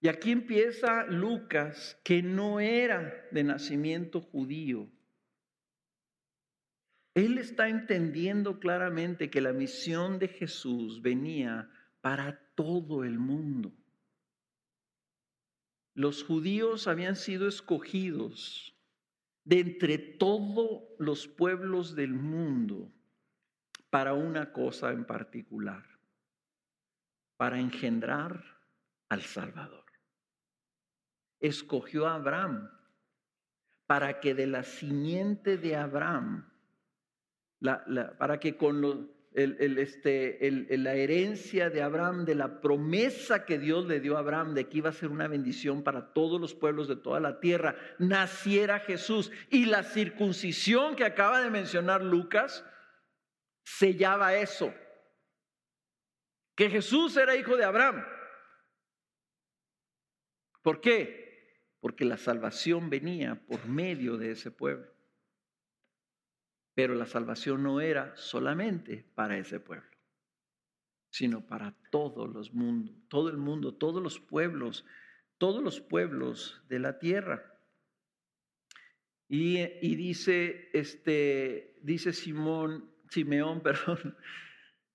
[0.00, 4.88] Y aquí empieza Lucas, que no era de nacimiento judío.
[7.20, 13.72] Él está entendiendo claramente que la misión de Jesús venía para todo el mundo.
[15.92, 18.74] Los judíos habían sido escogidos
[19.44, 22.90] de entre todos los pueblos del mundo
[23.90, 25.84] para una cosa en particular,
[27.36, 28.42] para engendrar
[29.10, 29.84] al Salvador.
[31.38, 32.70] Escogió a Abraham
[33.86, 36.49] para que de la simiente de Abraham,
[38.18, 40.38] para que con el, este,
[40.78, 44.78] la herencia de Abraham, de la promesa que Dios le dio a Abraham de que
[44.78, 49.30] iba a ser una bendición para todos los pueblos de toda la tierra, naciera Jesús.
[49.50, 52.64] Y la circuncisión que acaba de mencionar Lucas
[53.62, 54.74] sellaba eso,
[56.56, 58.04] que Jesús era hijo de Abraham.
[60.62, 61.20] ¿Por qué?
[61.80, 64.90] Porque la salvación venía por medio de ese pueblo.
[66.74, 69.90] Pero la salvación no era solamente para ese pueblo,
[71.10, 74.84] sino para todos los mundos, todo el mundo, todos los pueblos,
[75.38, 77.50] todos los pueblos de la tierra.
[79.28, 84.16] Y, dice, este, dice Simón, Simeón, perdón,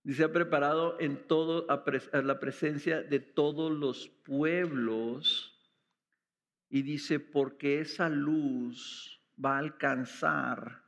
[0.04, 1.84] dice, ha preparado en todo, a,
[2.14, 5.56] a la presencia de todos los pueblos,
[6.70, 10.85] y dice, porque esa luz va a alcanzar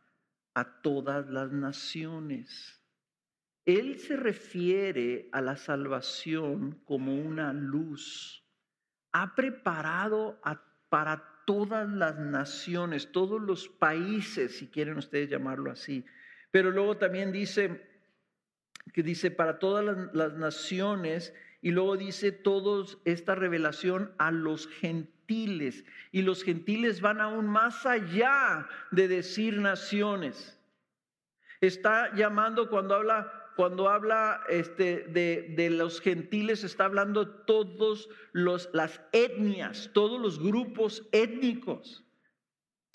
[0.57, 2.81] a todas las naciones.
[3.63, 8.43] Él se refiere a la salvación como una luz.
[9.11, 10.41] Ha preparado
[10.89, 16.03] para todas las naciones, todos los países, si quieren ustedes llamarlo así.
[16.49, 17.87] Pero luego también dice
[18.93, 24.67] que dice para todas las, las naciones y luego dice todos esta revelación a los
[24.67, 30.59] gentiles y los gentiles van aún más allá de decir naciones.
[31.59, 38.69] Está llamando cuando habla cuando habla este, de, de, los gentiles, está hablando todos los,
[38.71, 42.05] las etnias, todos los grupos étnicos.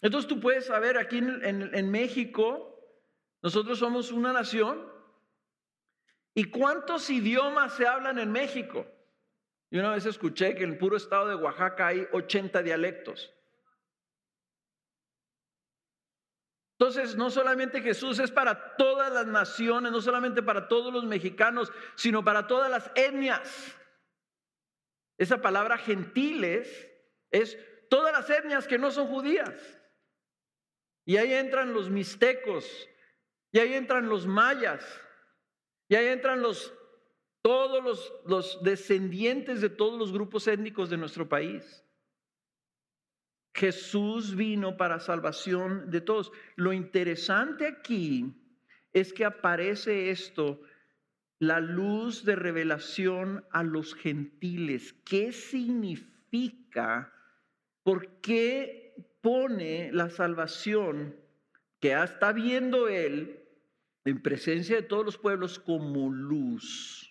[0.03, 2.79] Entonces tú puedes saber, aquí en México,
[3.43, 4.87] nosotros somos una nación.
[6.33, 8.87] ¿Y cuántos idiomas se hablan en México?
[9.73, 13.33] Y una vez escuché que en el puro estado de Oaxaca hay 80 dialectos.
[16.79, 21.73] Entonces, no solamente Jesús es para todas las naciones, no solamente para todos los mexicanos,
[21.95, 23.75] sino para todas las etnias.
[25.17, 26.91] Esa palabra gentiles
[27.31, 27.57] es
[27.89, 29.55] todas las etnias que no son judías.
[31.07, 32.67] Y ahí entran los mixtecos,
[33.51, 34.85] y ahí entran los mayas,
[35.89, 36.75] y ahí entran los
[37.43, 41.85] todos los, descendientes de todos los grupos étnicos de nuestro país.
[43.55, 46.33] Jesús vino para salvación de todos.
[46.57, 48.33] Lo interesante aquí
[48.93, 50.63] es que aparece esto,
[51.39, 54.95] la luz de revelación a los gentiles.
[55.05, 57.13] ¿Qué significa?
[57.83, 61.17] ¿Por qué pone la salvación
[61.81, 63.45] que está viendo él
[64.05, 67.02] en presencia de todos los pueblos como luz?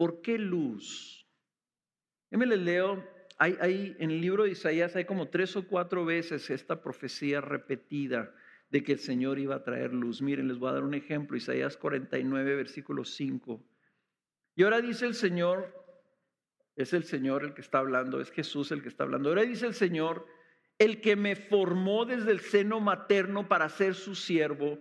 [0.00, 1.28] ¿Por qué luz?
[2.30, 6.48] me les leo, hay, en el libro de Isaías hay como tres o cuatro veces
[6.48, 8.34] esta profecía repetida
[8.70, 10.22] de que el Señor iba a traer luz.
[10.22, 13.62] Miren, les voy a dar un ejemplo, Isaías 49, versículo 5.
[14.56, 15.70] Y ahora dice el Señor,
[16.76, 19.28] es el Señor el que está hablando, es Jesús el que está hablando.
[19.28, 20.26] Ahora dice el Señor,
[20.78, 24.80] el que me formó desde el seno materno para ser su siervo,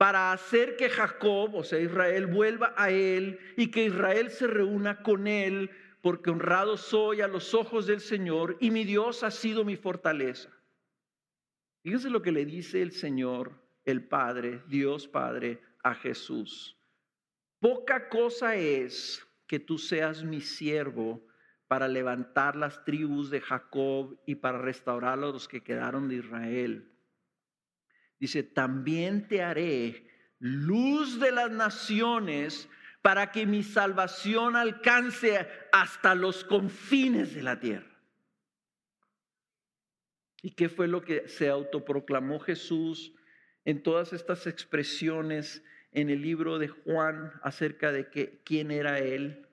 [0.00, 5.02] para hacer que Jacob, o sea, Israel, vuelva a él y que Israel se reúna
[5.02, 9.62] con él, porque honrado soy a los ojos del Señor y mi Dios ha sido
[9.62, 10.48] mi fortaleza.
[11.82, 13.52] Fíjense lo que le dice el Señor,
[13.84, 16.78] el Padre, Dios Padre, a Jesús.
[17.58, 21.22] Poca cosa es que tú seas mi siervo
[21.68, 26.89] para levantar las tribus de Jacob y para restaurar a los que quedaron de Israel.
[28.20, 30.06] Dice, también te haré
[30.38, 32.68] luz de las naciones
[33.00, 37.86] para que mi salvación alcance hasta los confines de la tierra.
[40.42, 43.14] ¿Y qué fue lo que se autoproclamó Jesús
[43.64, 48.08] en todas estas expresiones en el libro de Juan acerca de
[48.44, 49.46] quién era Él?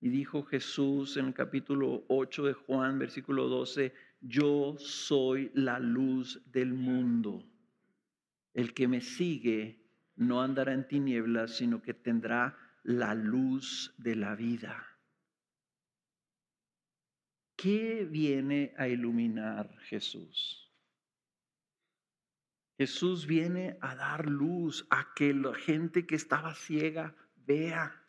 [0.00, 6.42] Y dijo Jesús en el capítulo 8 de Juan, versículo 12, yo soy la luz
[6.46, 7.44] del mundo.
[8.54, 9.84] El que me sigue
[10.16, 14.84] no andará en tinieblas, sino que tendrá la luz de la vida.
[17.56, 20.72] ¿Qué viene a iluminar Jesús?
[22.78, 28.00] Jesús viene a dar luz a que la gente que estaba ciega vea,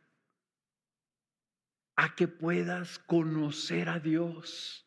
[1.96, 4.86] a que puedas conocer a Dios,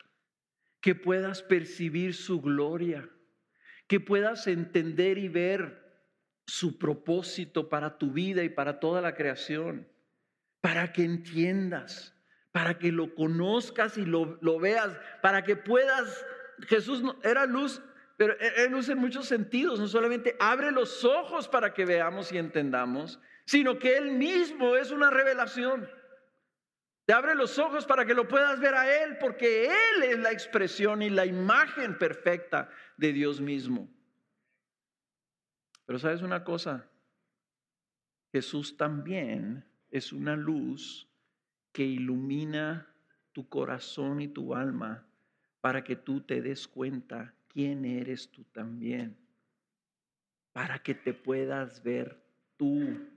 [0.83, 3.09] que puedas percibir su gloria,
[3.87, 5.81] que puedas entender y ver
[6.47, 9.89] su propósito para tu vida y para toda la creación,
[10.61, 12.13] para que entiendas
[12.53, 16.25] para que lo conozcas y lo, veas, para que puedas,
[16.69, 17.81] Jesús era luz,
[18.19, 22.39] pero es luz en muchos sentidos, no solamente abre los ojos para que veamos y
[22.39, 25.89] entendamos, sino que Él mismo es una revelación.
[27.05, 30.31] Te abre los ojos para que lo puedas ver a Él, porque Él es la
[30.31, 33.89] expresión y la imagen perfecta de Dios mismo.
[35.85, 36.89] Pero sabes una cosa,
[38.31, 41.09] Jesús también es una luz
[41.73, 42.89] que ilumina
[43.33, 45.07] tu corazón y tu alma
[45.61, 49.17] para que tú te des cuenta quién eres tú también,
[50.53, 52.23] para que te puedas ver
[52.57, 53.12] tú.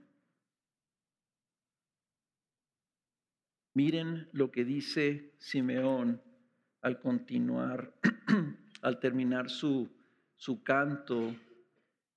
[3.76, 6.22] Miren lo que dice Simeón
[6.80, 7.92] al continuar,
[8.80, 9.94] al terminar su,
[10.34, 11.36] su canto,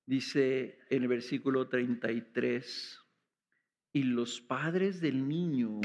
[0.06, 3.02] dice en el versículo 33,
[3.92, 5.82] y los padres del niño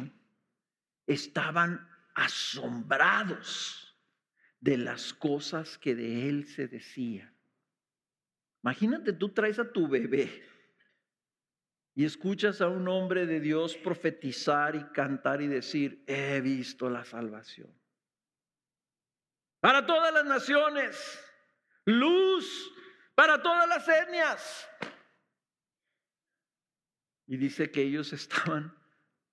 [1.08, 1.84] estaban
[2.14, 3.98] asombrados
[4.60, 7.34] de las cosas que de él se decían.
[8.62, 10.40] Imagínate, tú traes a tu bebé
[11.94, 17.04] y escuchas a un hombre de Dios profetizar y cantar y decir, he visto la
[17.04, 17.72] salvación.
[19.60, 21.20] Para todas las naciones,
[21.84, 22.72] luz
[23.14, 24.68] para todas las etnias.
[27.26, 28.76] Y dice que ellos estaban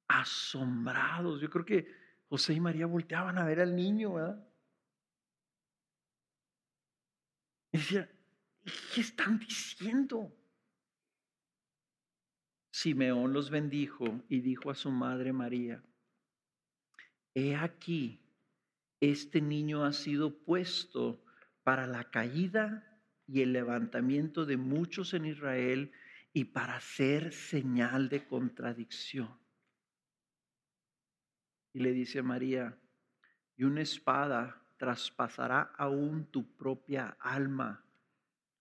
[0.07, 1.41] asombrados.
[1.41, 1.87] Yo creo que
[2.29, 4.47] José y María volteaban a ver al niño, ¿verdad?
[7.73, 7.79] Y
[8.93, 10.31] ¿qué están diciendo?
[12.81, 15.83] Simeón los bendijo y dijo a su madre María,
[17.33, 18.19] he aquí,
[18.99, 21.23] este niño ha sido puesto
[21.63, 25.91] para la caída y el levantamiento de muchos en Israel
[26.33, 29.41] y para ser señal de contradicción
[31.73, 32.77] y le dice a María,
[33.55, 37.85] y una espada traspasará aún tu propia alma,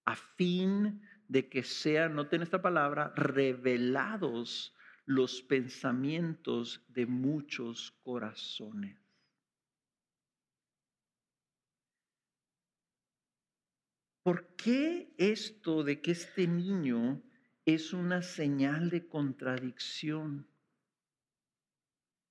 [0.04, 4.74] a fin de que sean, noten esta palabra, revelados
[5.06, 8.98] los pensamientos de muchos corazones.
[14.24, 17.22] ¿Por qué esto de que este niño
[17.64, 20.48] es una señal de contradicción?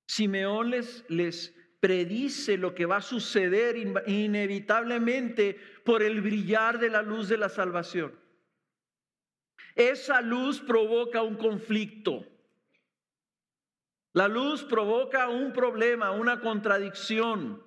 [0.08, 7.30] Simeón les, predice lo que va a suceder inevitablemente por el brillar de la luz
[7.30, 8.14] de la salvación.
[9.76, 12.26] Esa luz provoca un conflicto.
[14.14, 17.64] La luz provoca un problema, una contradicción.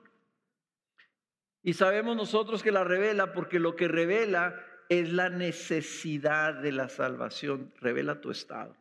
[1.63, 6.89] Y sabemos nosotros que la revela porque lo que revela es la necesidad de la
[6.89, 8.77] salvación, revela tu estado.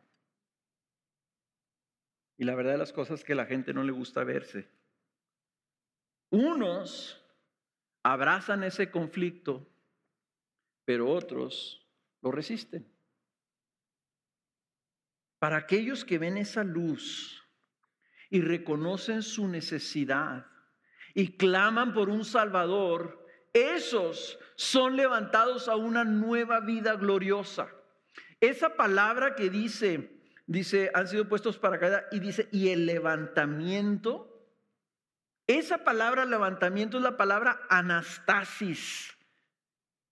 [2.36, 4.68] Y la verdad de las cosas es que la gente no le gusta verse.
[6.30, 7.24] Unos
[8.02, 9.68] abrazan ese conflicto,
[10.84, 11.86] pero otros
[12.20, 12.91] lo resisten.
[15.42, 17.42] Para aquellos que ven esa luz
[18.30, 20.46] y reconocen su necesidad
[21.14, 27.66] y claman por un Salvador, esos son levantados a una nueva vida gloriosa.
[28.38, 34.46] Esa palabra que dice dice, han sido puestos para caída y dice, y el levantamiento.
[35.48, 39.12] Esa palabra levantamiento es la palabra anastasis.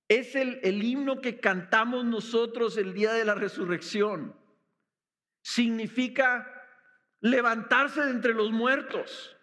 [0.08, 4.39] Es el, el himno que cantamos nosotros el día de la resurrección.
[5.42, 6.46] Significa
[7.20, 9.36] levantarse de entre los muertos.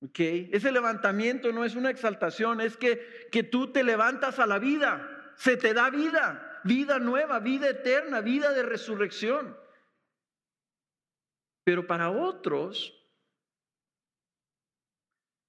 [0.00, 0.50] Okay.
[0.52, 5.32] Ese levantamiento no es una exaltación, es que, que tú te levantas a la vida,
[5.36, 9.56] se te da vida, vida nueva, vida eterna, vida de resurrección.
[11.64, 12.92] Pero para otros,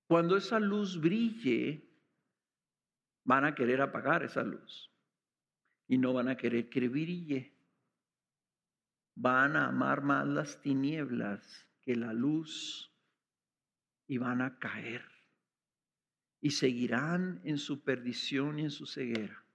[0.08, 1.90] cuando esa luz brille,
[3.24, 4.92] van a querer apagar esa luz
[5.88, 7.53] y no van a querer que brille.
[9.16, 12.92] Van a amar más las tinieblas que la luz
[14.08, 15.04] y van a caer
[16.42, 19.46] y seguirán en su perdición y en su ceguera.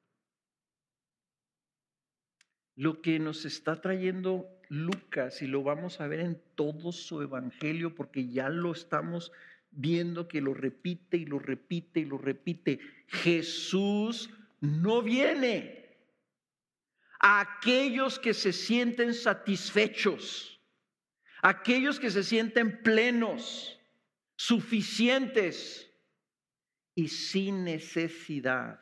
[2.77, 7.95] Lo que nos está trayendo Lucas, y lo vamos a ver en todo su evangelio,
[7.95, 9.33] porque ya lo estamos
[9.71, 12.81] viendo que lo repite y lo repite y lo repite.
[13.09, 14.31] Jesús
[14.61, 15.78] no viene.
[17.19, 20.61] Aquellos que se sienten satisfechos,
[21.43, 23.81] aquellos que se sienten plenos,
[24.37, 25.91] suficientes
[26.95, 28.81] y sin necesidad.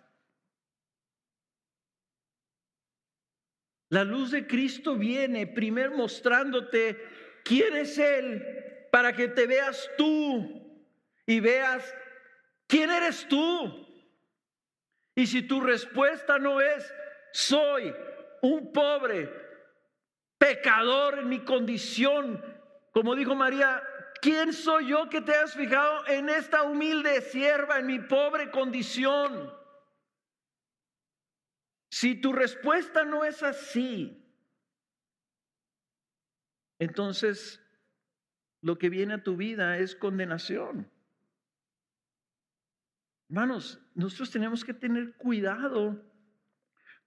[3.88, 7.00] La luz de Cristo viene primero mostrándote
[7.44, 10.80] quién es Él para que te veas tú
[11.24, 11.94] y veas
[12.66, 13.86] quién eres tú.
[15.14, 16.92] Y si tu respuesta no es,
[17.32, 17.94] soy
[18.42, 19.30] un pobre
[20.38, 22.42] pecador en mi condición,
[22.92, 23.82] como dijo María,
[24.20, 29.52] ¿quién soy yo que te has fijado en esta humilde sierva, en mi pobre condición?
[31.90, 34.22] Si tu respuesta no es así,
[36.78, 37.62] entonces
[38.60, 40.90] lo que viene a tu vida es condenación.
[43.28, 46.00] Hermanos, nosotros tenemos que tener cuidado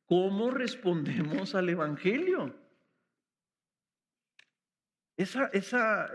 [0.09, 2.55] cómo respondemos al Evangelio.
[5.15, 6.09] Esa, esa,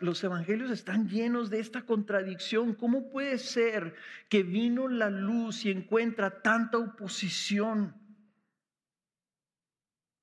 [0.00, 2.74] los evangelios están llenos de esta contradicción.
[2.74, 3.94] ¿Cómo puede ser
[4.30, 7.94] que vino la luz y encuentra tanta oposición?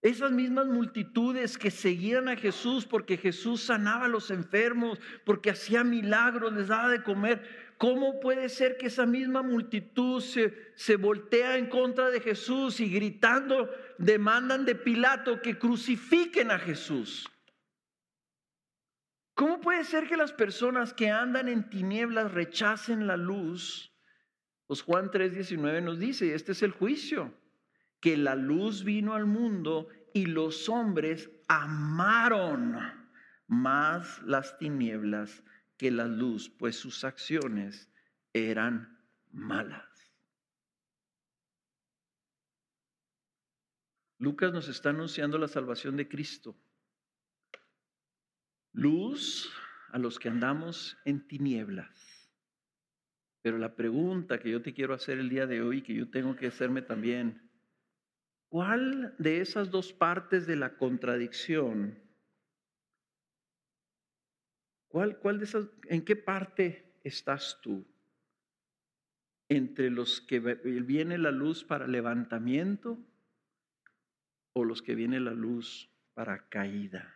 [0.01, 5.83] Esas mismas multitudes que seguían a Jesús porque Jesús sanaba a los enfermos, porque hacía
[5.83, 7.66] milagros, les daba de comer.
[7.77, 12.89] ¿Cómo puede ser que esa misma multitud se, se voltea en contra de Jesús y
[12.89, 13.69] gritando
[13.99, 17.29] demandan de Pilato que crucifiquen a Jesús?
[19.35, 23.93] ¿Cómo puede ser que las personas que andan en tinieblas rechacen la luz?
[24.65, 27.31] Pues Juan 3:19 nos dice, este es el juicio,
[27.99, 32.75] que la luz vino al mundo y los hombres amaron
[33.45, 35.43] más las tinieblas
[35.77, 37.89] que la luz, pues sus acciones
[38.33, 38.99] eran
[39.31, 39.85] malas.
[44.19, 46.55] Lucas nos está anunciando la salvación de Cristo.
[48.73, 49.51] Luz
[49.91, 52.31] a los que andamos en tinieblas.
[53.43, 56.35] Pero la pregunta que yo te quiero hacer el día de hoy, que yo tengo
[56.35, 57.49] que hacerme también,
[58.49, 62.06] ¿cuál de esas dos partes de la contradicción
[64.97, 67.85] ¿Cuál, cuál de esas, ¿En qué parte estás tú?
[69.47, 72.97] ¿Entre los que viene la luz para levantamiento
[74.53, 77.13] o los que viene la luz para caída?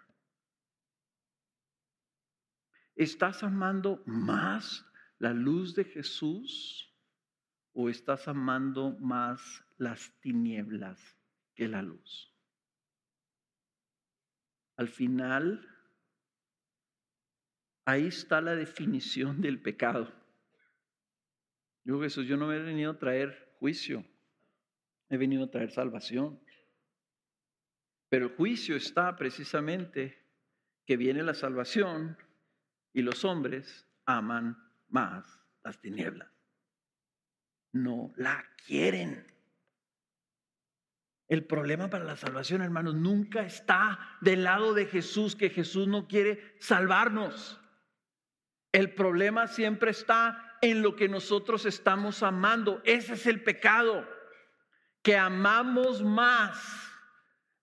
[2.96, 4.86] ¿Estás amando más
[5.18, 6.96] la luz de Jesús
[7.74, 11.18] o estás amando más las tinieblas
[11.56, 12.32] que la luz?
[14.76, 15.71] Al final,
[17.86, 20.12] Ahí está la definición del pecado.
[21.84, 24.06] Yo Jesús, yo no he venido a traer juicio,
[25.10, 26.40] he venido a traer salvación.
[28.10, 30.22] Pero el juicio está precisamente
[30.86, 32.18] que viene la salvación
[32.94, 34.58] y los hombres aman
[34.90, 36.30] más las tinieblas.
[37.72, 39.26] No la quieren.
[41.30, 46.06] El problema para la salvación, hermanos, nunca está del lado de Jesús, que Jesús no
[46.06, 47.61] quiere salvarnos.
[48.72, 52.82] El problema siempre está en lo que nosotros estamos amando.
[52.86, 54.08] Ese es el pecado,
[55.02, 56.92] que amamos más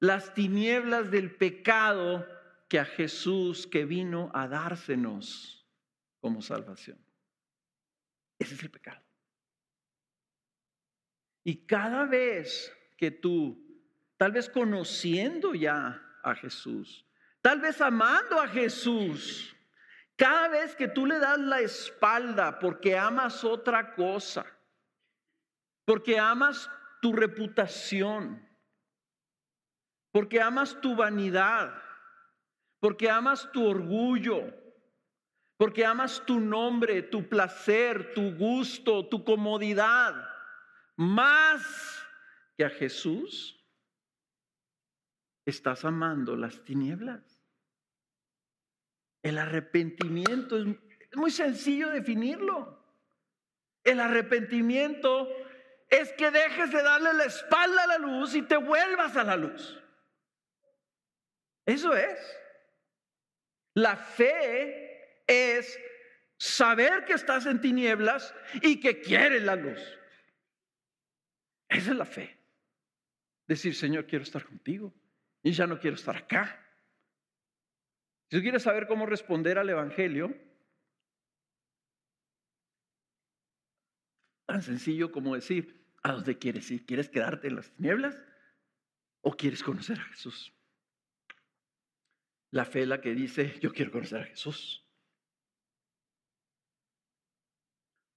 [0.00, 2.26] las tinieblas del pecado
[2.68, 5.66] que a Jesús que vino a dársenos
[6.20, 6.98] como salvación.
[8.38, 9.02] Ese es el pecado.
[11.42, 13.58] Y cada vez que tú,
[14.16, 17.06] tal vez conociendo ya a Jesús,
[17.40, 19.56] tal vez amando a Jesús,
[20.18, 24.44] cada vez que tú le das la espalda porque amas otra cosa,
[25.84, 26.68] porque amas
[27.00, 28.44] tu reputación,
[30.10, 31.80] porque amas tu vanidad,
[32.80, 34.52] porque amas tu orgullo,
[35.56, 40.28] porque amas tu nombre, tu placer, tu gusto, tu comodidad,
[40.96, 42.04] más
[42.56, 43.64] que a Jesús,
[45.46, 47.37] estás amando las tinieblas.
[49.22, 50.66] El arrepentimiento es,
[51.14, 52.78] muy sencillo definirlo.
[53.82, 55.28] El arrepentimiento
[55.88, 59.36] es que dejes de darle la espalda a la luz y te vuelvas a la
[59.36, 59.82] luz.
[61.64, 62.18] Eso es.
[63.74, 65.78] La fe es
[66.36, 69.80] saber que estás en tinieblas y que quieres la luz.
[71.68, 72.36] Esa es la fe.
[73.46, 74.94] Decir, Señor, quiero estar contigo
[75.42, 76.67] y ya no quiero estar acá.
[78.30, 80.34] Si tú quieres saber cómo responder al Evangelio,
[84.46, 86.84] tan sencillo como decir, ¿a dónde quieres ir?
[86.84, 88.22] ¿Quieres quedarte en las tinieblas
[89.22, 90.52] o quieres conocer a Jesús?
[92.50, 94.84] La fe es la que dice, yo quiero conocer a Jesús.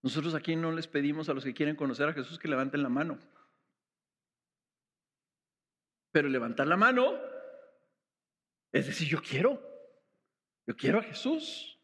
[0.04, 2.90] Nosotros aquí no les pedimos a los que quieren conocer a Jesús que levanten la
[2.90, 3.20] mano.
[6.12, 7.18] Pero levantar la mano
[8.72, 9.71] es decir, yo quiero.
[10.68, 11.80] Yo quiero a Jesús.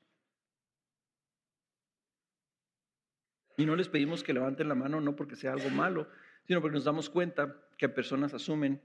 [3.57, 6.07] Y no les pedimos que levanten la mano no porque sea algo malo,
[6.45, 8.81] sino porque nos damos cuenta que personas asumen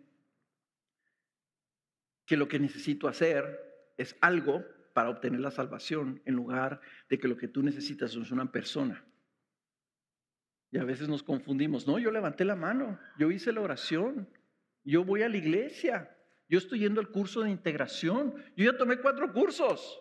[2.24, 4.64] que lo que necesito hacer es algo
[4.94, 9.04] para obtener la salvación en lugar de que lo que tú necesitas es una persona.
[10.70, 11.86] Y a veces nos confundimos.
[11.86, 14.28] No, yo levanté la mano, yo hice la oración,
[14.84, 16.16] yo voy a la iglesia,
[16.52, 19.98] yo estoy yendo al curso de integración, yo ya tomé cuatro cursos.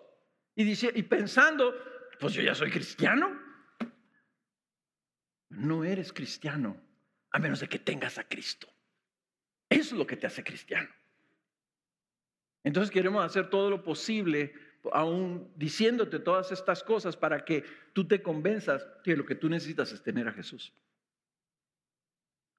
[0.53, 1.73] Y, dice, y pensando,
[2.19, 3.41] pues yo ya soy cristiano.
[5.47, 6.75] No eres cristiano
[7.31, 8.67] a menos de que tengas a Cristo.
[9.69, 10.89] Eso es lo que te hace cristiano.
[12.65, 14.53] Entonces queremos hacer todo lo posible,
[14.91, 19.93] aún diciéndote todas estas cosas, para que tú te convenzas que lo que tú necesitas
[19.93, 20.73] es tener a Jesús.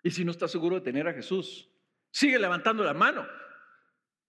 [0.03, 1.69] Y si no estás seguro de tener a Jesús,
[2.11, 3.42] sigue levantando la mano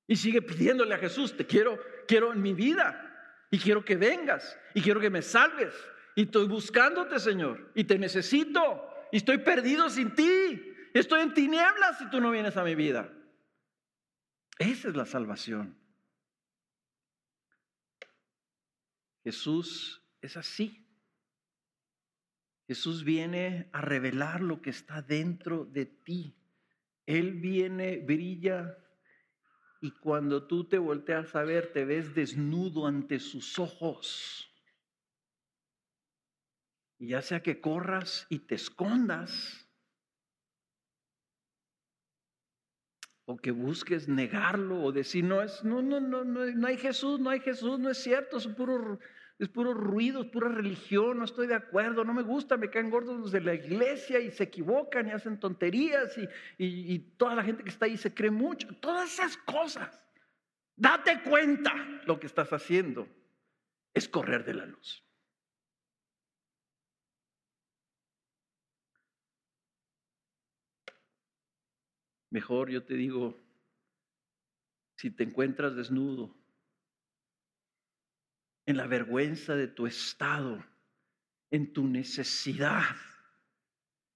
[0.08, 3.10] y sigue pidiéndole a Jesús, te quiero, quiero en mi vida
[3.49, 5.74] y quiero que vengas y quiero que me salves.
[6.16, 10.74] Y estoy buscándote, Señor, y te necesito y estoy perdido sin ti.
[10.93, 13.12] Estoy en tinieblas si tú no vienes a mi vida.
[14.60, 15.78] Esa es la salvación.
[19.24, 20.86] Jesús es así.
[22.68, 26.36] Jesús viene a revelar lo que está dentro de ti.
[27.06, 28.78] Él viene, brilla
[29.84, 34.50] y cuando tú te volteas a ver te ves desnudo ante sus ojos.
[36.98, 39.68] Y ya sea que corras y te escondas,
[43.26, 47.30] o que busques negarlo o decir, no, es, no, no, no, no, hay Jesús, no
[47.30, 49.00] hay Jesús, no es cierto, es puro,
[49.40, 52.90] es puro ruido, es pura religión, no estoy de acuerdo, no me gusta, me caen
[52.90, 56.28] gordos los de la iglesia y se equivocan y hacen tonterías y,
[56.58, 60.04] y toda la gente que está ahí se cree mucho, todas esas cosas.
[60.76, 61.74] Date cuenta
[62.06, 63.08] lo que estás haciendo
[63.94, 65.04] es correr de la luz.
[72.30, 73.38] Mejor yo te digo,
[74.96, 76.36] si te encuentras desnudo,
[78.66, 80.64] en la vergüenza de tu estado,
[81.51, 82.95] en tu necesidad,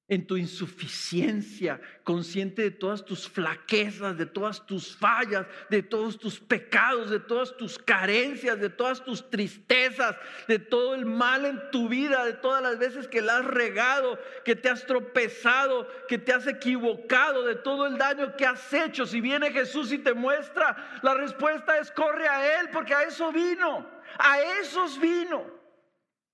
[0.10, 6.40] en tu insuficiencia, consciente de todas tus flaquezas, de todas tus fallas, de todos tus
[6.40, 10.16] pecados, de todas tus carencias, de todas tus tristezas,
[10.48, 14.18] de todo el mal en tu vida, de todas las veces que la has regado,
[14.46, 19.06] que te has tropezado, que te has equivocado, de todo el daño que has hecho.
[19.06, 23.34] Si viene Jesús y te muestra, la respuesta es corre a Él, porque a eso
[23.34, 25.46] vino, a esos vino,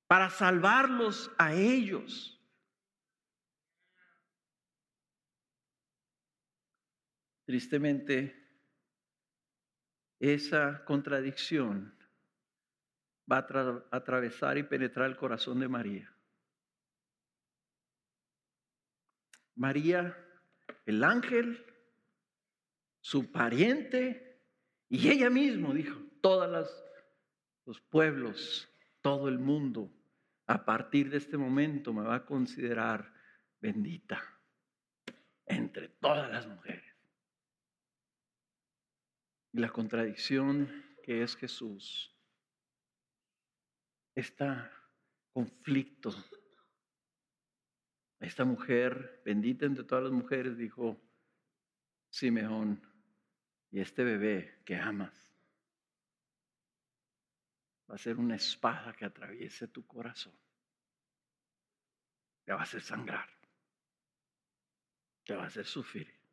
[0.08, 2.40] para salvarlos a ellos.
[7.46, 8.44] Tristemente,
[10.20, 11.98] esa contradicción
[13.30, 16.14] va a atravesar y penetrar el corazón de María.
[19.56, 20.18] María,
[20.86, 21.66] el ángel,
[23.02, 24.42] su pariente
[24.90, 26.50] y ella misma dijo, todos
[27.66, 28.70] los pueblos,
[29.02, 29.92] todo el mundo,
[30.48, 33.14] a partir de este momento me va a considerar
[33.60, 34.22] bendita
[35.46, 36.84] entre todas las mujeres.
[39.54, 40.70] Y la contradicción
[41.04, 42.14] que es Jesús,
[44.16, 44.46] este
[45.32, 46.14] conflicto.
[48.20, 50.98] Esta mujer, bendita entre todas las mujeres, dijo,
[52.10, 52.82] Simeón,
[53.70, 55.33] y este bebé que amas
[57.94, 60.34] va a ser una espada que atraviese tu corazón.
[62.44, 63.30] Te va a hacer sangrar.
[65.24, 66.24] Te va a hacer sufrir.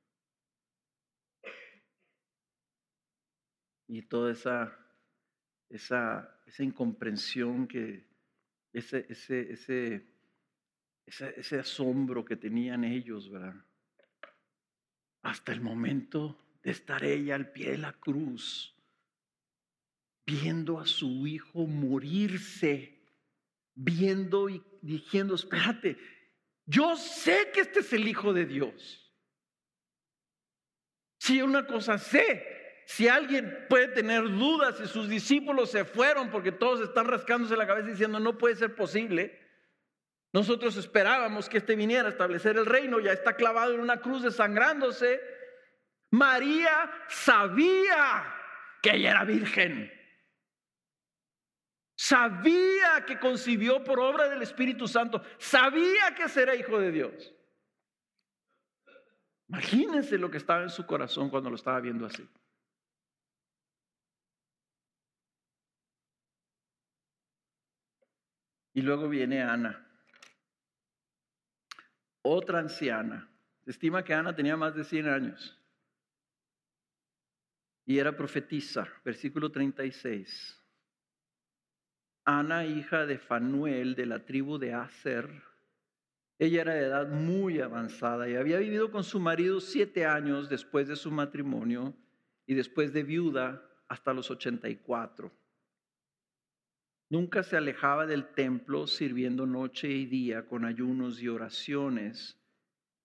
[3.93, 4.79] y toda esa,
[5.69, 8.07] esa, esa incomprensión que,
[8.73, 10.07] ese, ese, ese,
[11.07, 13.57] ese, asombro que tenían ellos, ¿verdad?
[15.23, 18.80] Hasta el momento de estar ella al pie de la cruz,
[20.31, 22.99] viendo a su hijo morirse,
[23.75, 25.99] viendo y diciendo, espérate,
[26.67, 29.13] yo sé que este es el Hijo de Dios.
[31.19, 36.53] Si una cosa sé, si alguien puede tener dudas si sus discípulos se fueron porque
[36.53, 39.39] todos están rascándose la cabeza diciendo no puede ser posible,
[40.33, 44.23] nosotros esperábamos que este viniera a establecer el reino, ya está clavado en una cruz
[44.23, 45.21] desangrándose.
[46.11, 48.33] María sabía
[48.81, 50.00] que ella era virgen.
[52.03, 55.23] Sabía que concibió por obra del Espíritu Santo.
[55.37, 57.35] Sabía que será hijo de Dios.
[59.49, 62.27] Imagínense lo que estaba en su corazón cuando lo estaba viendo así.
[68.73, 69.87] Y luego viene Ana
[72.23, 73.31] otra anciana.
[73.61, 75.63] Se estima que Ana tenía más de 100 años
[77.85, 80.60] y era profetisa, versículo 36.
[82.25, 85.29] Ana, hija de Fanuel de la tribu de Aser,
[86.41, 90.89] ella era de edad muy avanzada y había vivido con su marido siete años después
[90.89, 91.95] de su matrimonio
[92.47, 95.31] y después de viuda hasta los 84.
[97.11, 102.39] Nunca se alejaba del templo sirviendo noche y día con ayunos y oraciones.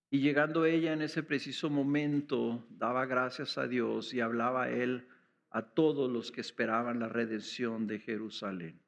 [0.08, 5.08] Y llegando ella en ese preciso momento, daba gracias a Dios y hablaba a él
[5.50, 8.85] a todos los que esperaban la redención de Jerusalén.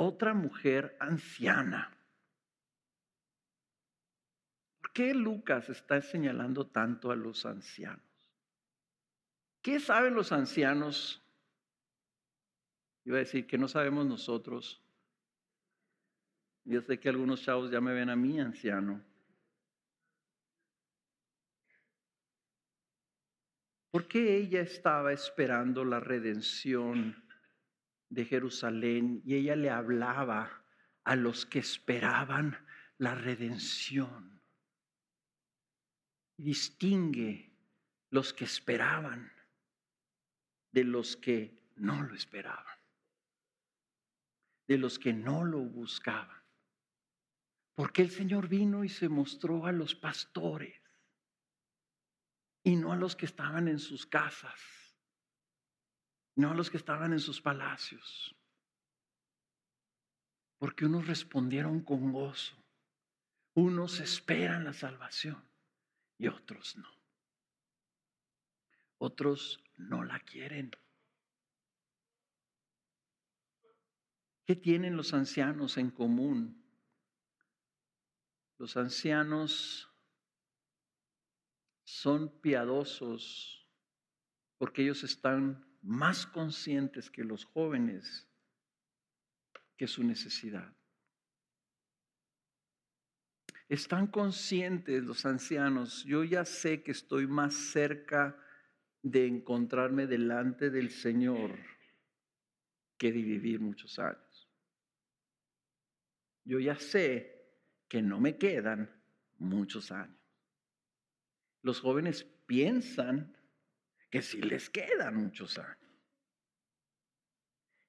[0.00, 1.96] Otra mujer anciana.
[4.80, 8.02] ¿Por qué Lucas está señalando tanto a los ancianos?
[9.62, 11.22] ¿Qué saben los ancianos
[13.08, 14.82] Iba a decir que no sabemos nosotros.
[16.64, 19.02] Yo sé que algunos chavos ya me ven a mí anciano.
[23.90, 27.16] ¿Por qué ella estaba esperando la redención
[28.08, 30.64] de Jerusalén y ella le hablaba
[31.04, 32.56] a los que esperaban
[32.98, 34.42] la redención?
[36.36, 37.52] Distingue
[38.10, 39.32] los que esperaban
[40.72, 42.78] de los que no lo esperaban
[44.68, 46.36] de los que no lo buscaban.
[47.74, 50.80] Porque el Señor vino y se mostró a los pastores
[52.62, 54.60] y no a los que estaban en sus casas,
[56.38, 58.32] no a los que estaban en sus palacios.
[60.56, 62.54] Porque unos respondieron con gozo,
[63.54, 65.42] unos esperan la salvación
[66.16, 66.88] y otros no.
[68.98, 70.70] Otros no la quieren.
[74.46, 76.64] ¿Qué tienen los ancianos en común?
[78.58, 79.90] Los ancianos
[81.82, 83.66] son piadosos
[84.56, 88.26] porque ellos están más conscientes que los jóvenes
[89.76, 90.72] que su necesidad.
[93.68, 98.36] Están conscientes los ancianos, yo ya sé que estoy más cerca
[99.02, 101.58] de encontrarme delante del Señor
[102.96, 104.48] que de vivir muchos años
[106.48, 107.46] yo ya sé
[107.88, 108.90] que no me quedan
[109.36, 110.18] muchos años.
[111.60, 113.36] Los jóvenes piensan
[114.10, 115.78] que sí les quedan muchos años.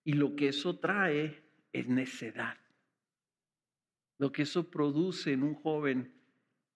[0.04, 2.58] Y lo que eso trae es necedad.
[4.18, 6.14] Lo que eso produce en un joven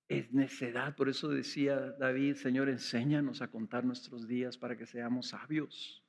[0.08, 0.96] es necedad.
[0.96, 6.04] Por eso decía David, Señor, enséñanos a contar nuestros días para que seamos sabios.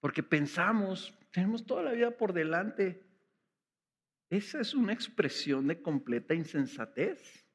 [0.00, 3.08] Porque pensamos, tenemos toda la vida por delante
[4.30, 7.46] esa es una expresión de completa insensatez.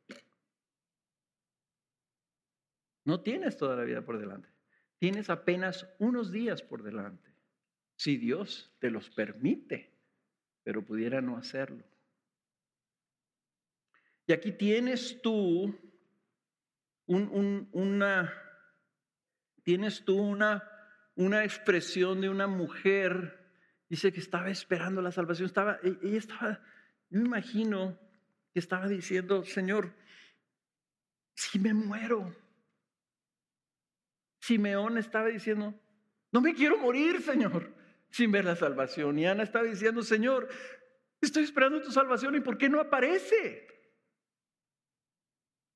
[3.06, 4.50] No tienes toda la vida por delante.
[4.98, 7.32] Tienes apenas unos días por delante.
[7.96, 9.94] Si Dios te los permite,
[10.64, 11.84] pero pudiera no hacerlo.
[14.26, 15.78] Y aquí tienes tú
[17.06, 18.34] una,
[19.64, 20.64] tienes tú una,
[21.16, 23.44] una expresión de una mujer
[23.94, 25.46] Dice que estaba esperando la salvación.
[25.46, 26.60] Estaba, e, ella estaba,
[27.12, 27.96] yo imagino
[28.52, 29.94] que estaba diciendo, Señor,
[31.36, 32.36] si me muero.
[34.44, 35.74] Simeón estaba diciendo,
[36.34, 37.74] no me quiero morir, Señor,
[38.10, 39.18] sin ver la salvación.
[39.18, 40.50] Y Ana estaba diciendo, Señor,
[41.22, 43.66] estoy esperando tu salvación y ¿por qué no aparece?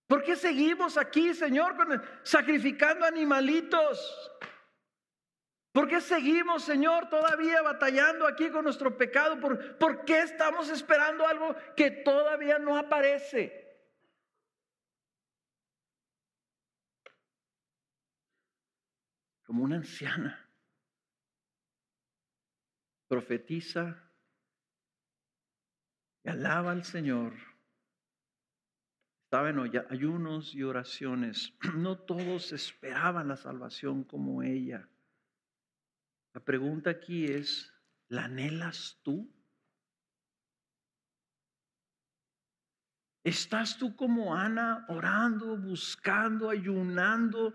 [0.06, 1.78] ¿Por qué seguimos aquí, Señor,
[2.24, 4.34] sacrificando animalitos?
[5.72, 9.40] ¿Por qué seguimos, Señor, todavía batallando aquí con nuestro pecado?
[9.40, 13.67] ¿Por, ¿Por, qué estamos esperando algo que todavía no aparece?
[19.48, 20.44] Como una anciana
[23.08, 24.04] profetiza
[26.22, 27.34] y alaba al Señor.
[29.24, 31.54] Estaba en ayunos y oraciones.
[31.76, 34.90] No todos esperaban la salvación como ella.
[36.34, 37.74] La pregunta aquí es,
[38.10, 39.34] ¿la anhelas tú?
[43.24, 47.54] ¿Estás tú como Ana orando, buscando, ayunando,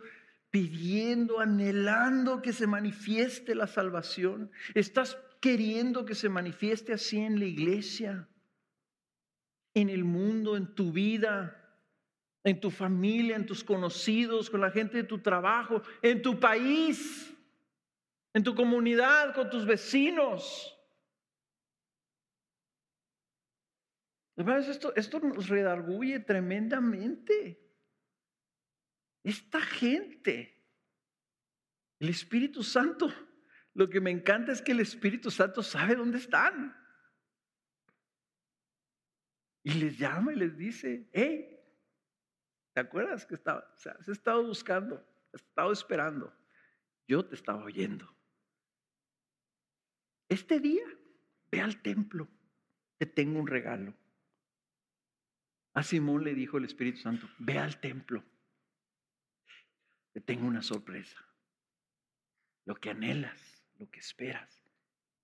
[0.53, 4.53] pidiendo, anhelando que se manifieste la salvación?
[4.74, 8.28] ¿Estás queriendo que se manifieste así en la iglesia,
[9.74, 11.59] en el mundo, en tu vida,
[12.44, 17.32] en tu familia, en tus conocidos, con la gente de tu trabajo, en tu país?
[18.34, 20.78] en tu comunidad, con tus vecinos.
[24.36, 27.62] Esto, esto nos redarguye tremendamente.
[29.23, 30.62] Esta gente,
[32.01, 33.12] el Espíritu Santo,
[33.75, 36.77] lo que me encanta es que el Espíritu Santo sabe dónde están.
[39.64, 41.61] Y les llama y les dice, hey,
[42.75, 44.97] ¿te acuerdas que estaba, o sea, has estado buscando,
[45.33, 46.37] has estado esperando?
[47.07, 48.12] Yo te estaba oyendo.
[50.29, 50.85] Este día,
[51.51, 52.29] ve al templo,
[52.99, 53.95] te tengo un regalo.
[55.75, 58.25] A Simón le dijo el Espíritu Santo, ve al templo,
[60.13, 61.19] te tengo una sorpresa.
[62.65, 64.63] Lo que anhelas, lo que esperas,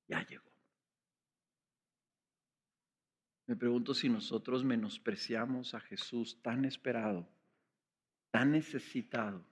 [0.09, 0.51] ya llegó.
[3.47, 7.28] Me pregunto si nosotros menospreciamos a Jesús tan esperado,
[8.30, 9.45] tan necesitado,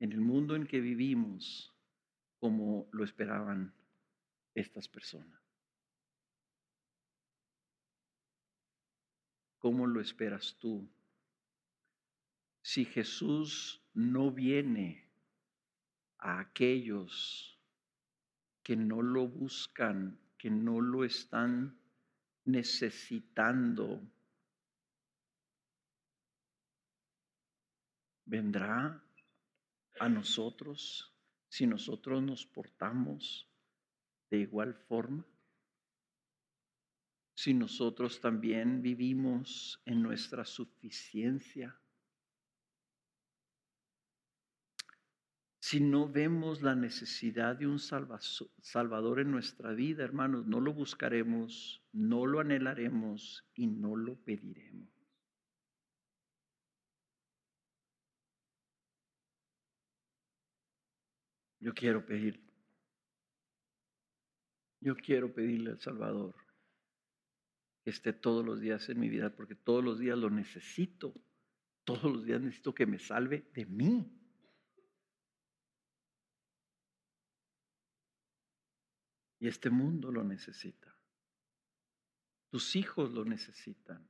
[0.00, 1.74] en el mundo en que vivimos,
[2.38, 3.74] como lo esperaban
[4.54, 5.38] estas personas.
[9.58, 10.88] ¿Cómo lo esperas tú?
[12.70, 15.10] Si Jesús no viene
[16.18, 17.58] a aquellos
[18.62, 21.80] que no lo buscan, que no lo están
[22.44, 24.06] necesitando,
[28.26, 29.02] vendrá
[29.98, 31.10] a nosotros
[31.48, 33.48] si nosotros nos portamos
[34.28, 35.24] de igual forma?
[37.34, 41.74] Si nosotros también vivimos en nuestra suficiencia,
[45.68, 51.84] si no vemos la necesidad de un Salvador en nuestra vida, hermanos, no lo buscaremos,
[51.92, 54.88] no lo anhelaremos y no lo pediremos.
[61.60, 62.40] Yo quiero pedir
[64.80, 66.34] yo quiero pedirle al Salvador
[67.84, 71.12] que esté todos los días en mi vida, porque todos los días lo necesito.
[71.84, 74.17] Todos los días necesito que me salve de mí.
[79.40, 80.94] Y este mundo lo necesita.
[82.50, 84.08] Tus hijos lo necesitan.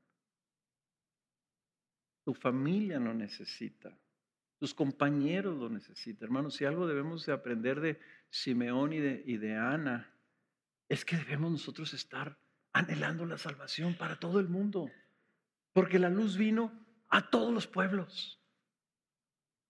[2.24, 3.96] Tu familia lo necesita.
[4.58, 6.24] Tus compañeros lo necesitan.
[6.24, 8.00] Hermanos, si algo debemos de aprender de
[8.30, 10.12] Simeón y de, y de Ana,
[10.88, 12.38] es que debemos nosotros estar
[12.72, 14.90] anhelando la salvación para todo el mundo,
[15.72, 16.72] porque la luz vino
[17.08, 18.40] a todos los pueblos,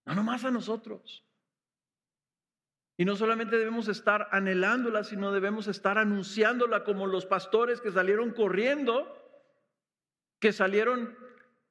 [0.05, 1.25] no nomás a nosotros.
[2.99, 8.31] Y no solamente debemos estar anhelándola, sino debemos estar anunciándola como los pastores que salieron
[8.31, 9.07] corriendo,
[10.41, 11.17] que salieron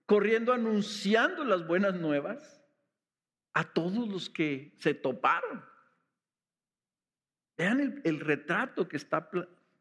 [0.07, 2.63] corriendo anunciando las buenas nuevas
[3.53, 5.63] a todos los que se toparon.
[7.59, 9.29] Vean el, retrato que está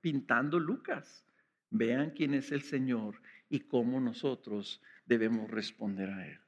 [0.01, 1.25] pintando Lucas.
[1.69, 6.41] Vean quién es el Señor y cómo nosotros debemos responder a Él.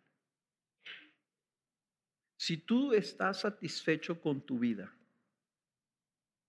[2.40, 4.90] Si tú estás satisfecho con tu vida,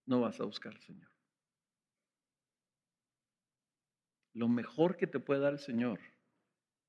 [0.06, 1.10] no vas a buscar al Señor.
[4.34, 5.98] Lo mejor que te puede dar el Señor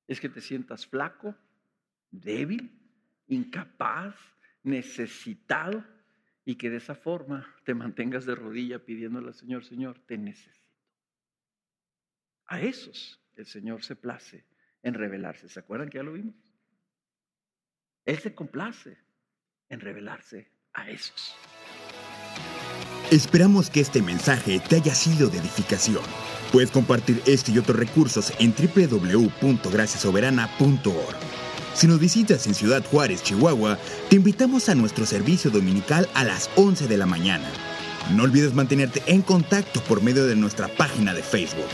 [0.05, 1.35] es que te sientas flaco,
[2.11, 2.79] débil,
[3.25, 4.15] incapaz,
[4.61, 5.83] necesitado
[6.45, 10.77] y que de esa forma te mantengas de rodilla pidiéndole al Señor, Señor, te necesito.
[12.45, 14.45] A esos el Señor se place
[14.83, 15.49] en revelarse.
[15.49, 16.50] ¿Se acuerdan que ya lo vimos?
[18.05, 18.97] Él se complace
[19.69, 21.35] en revelarse a esos.
[23.11, 26.01] Esperamos que este mensaje te haya sido de edificación.
[26.51, 31.15] Puedes compartir este y otros recursos en www.graciasoberana.org.
[31.73, 33.77] Si nos visitas en Ciudad Juárez, Chihuahua,
[34.09, 37.49] te invitamos a nuestro servicio dominical a las 11 de la mañana.
[38.11, 41.69] No olvides mantenerte en contacto por medio de nuestra página de Facebook.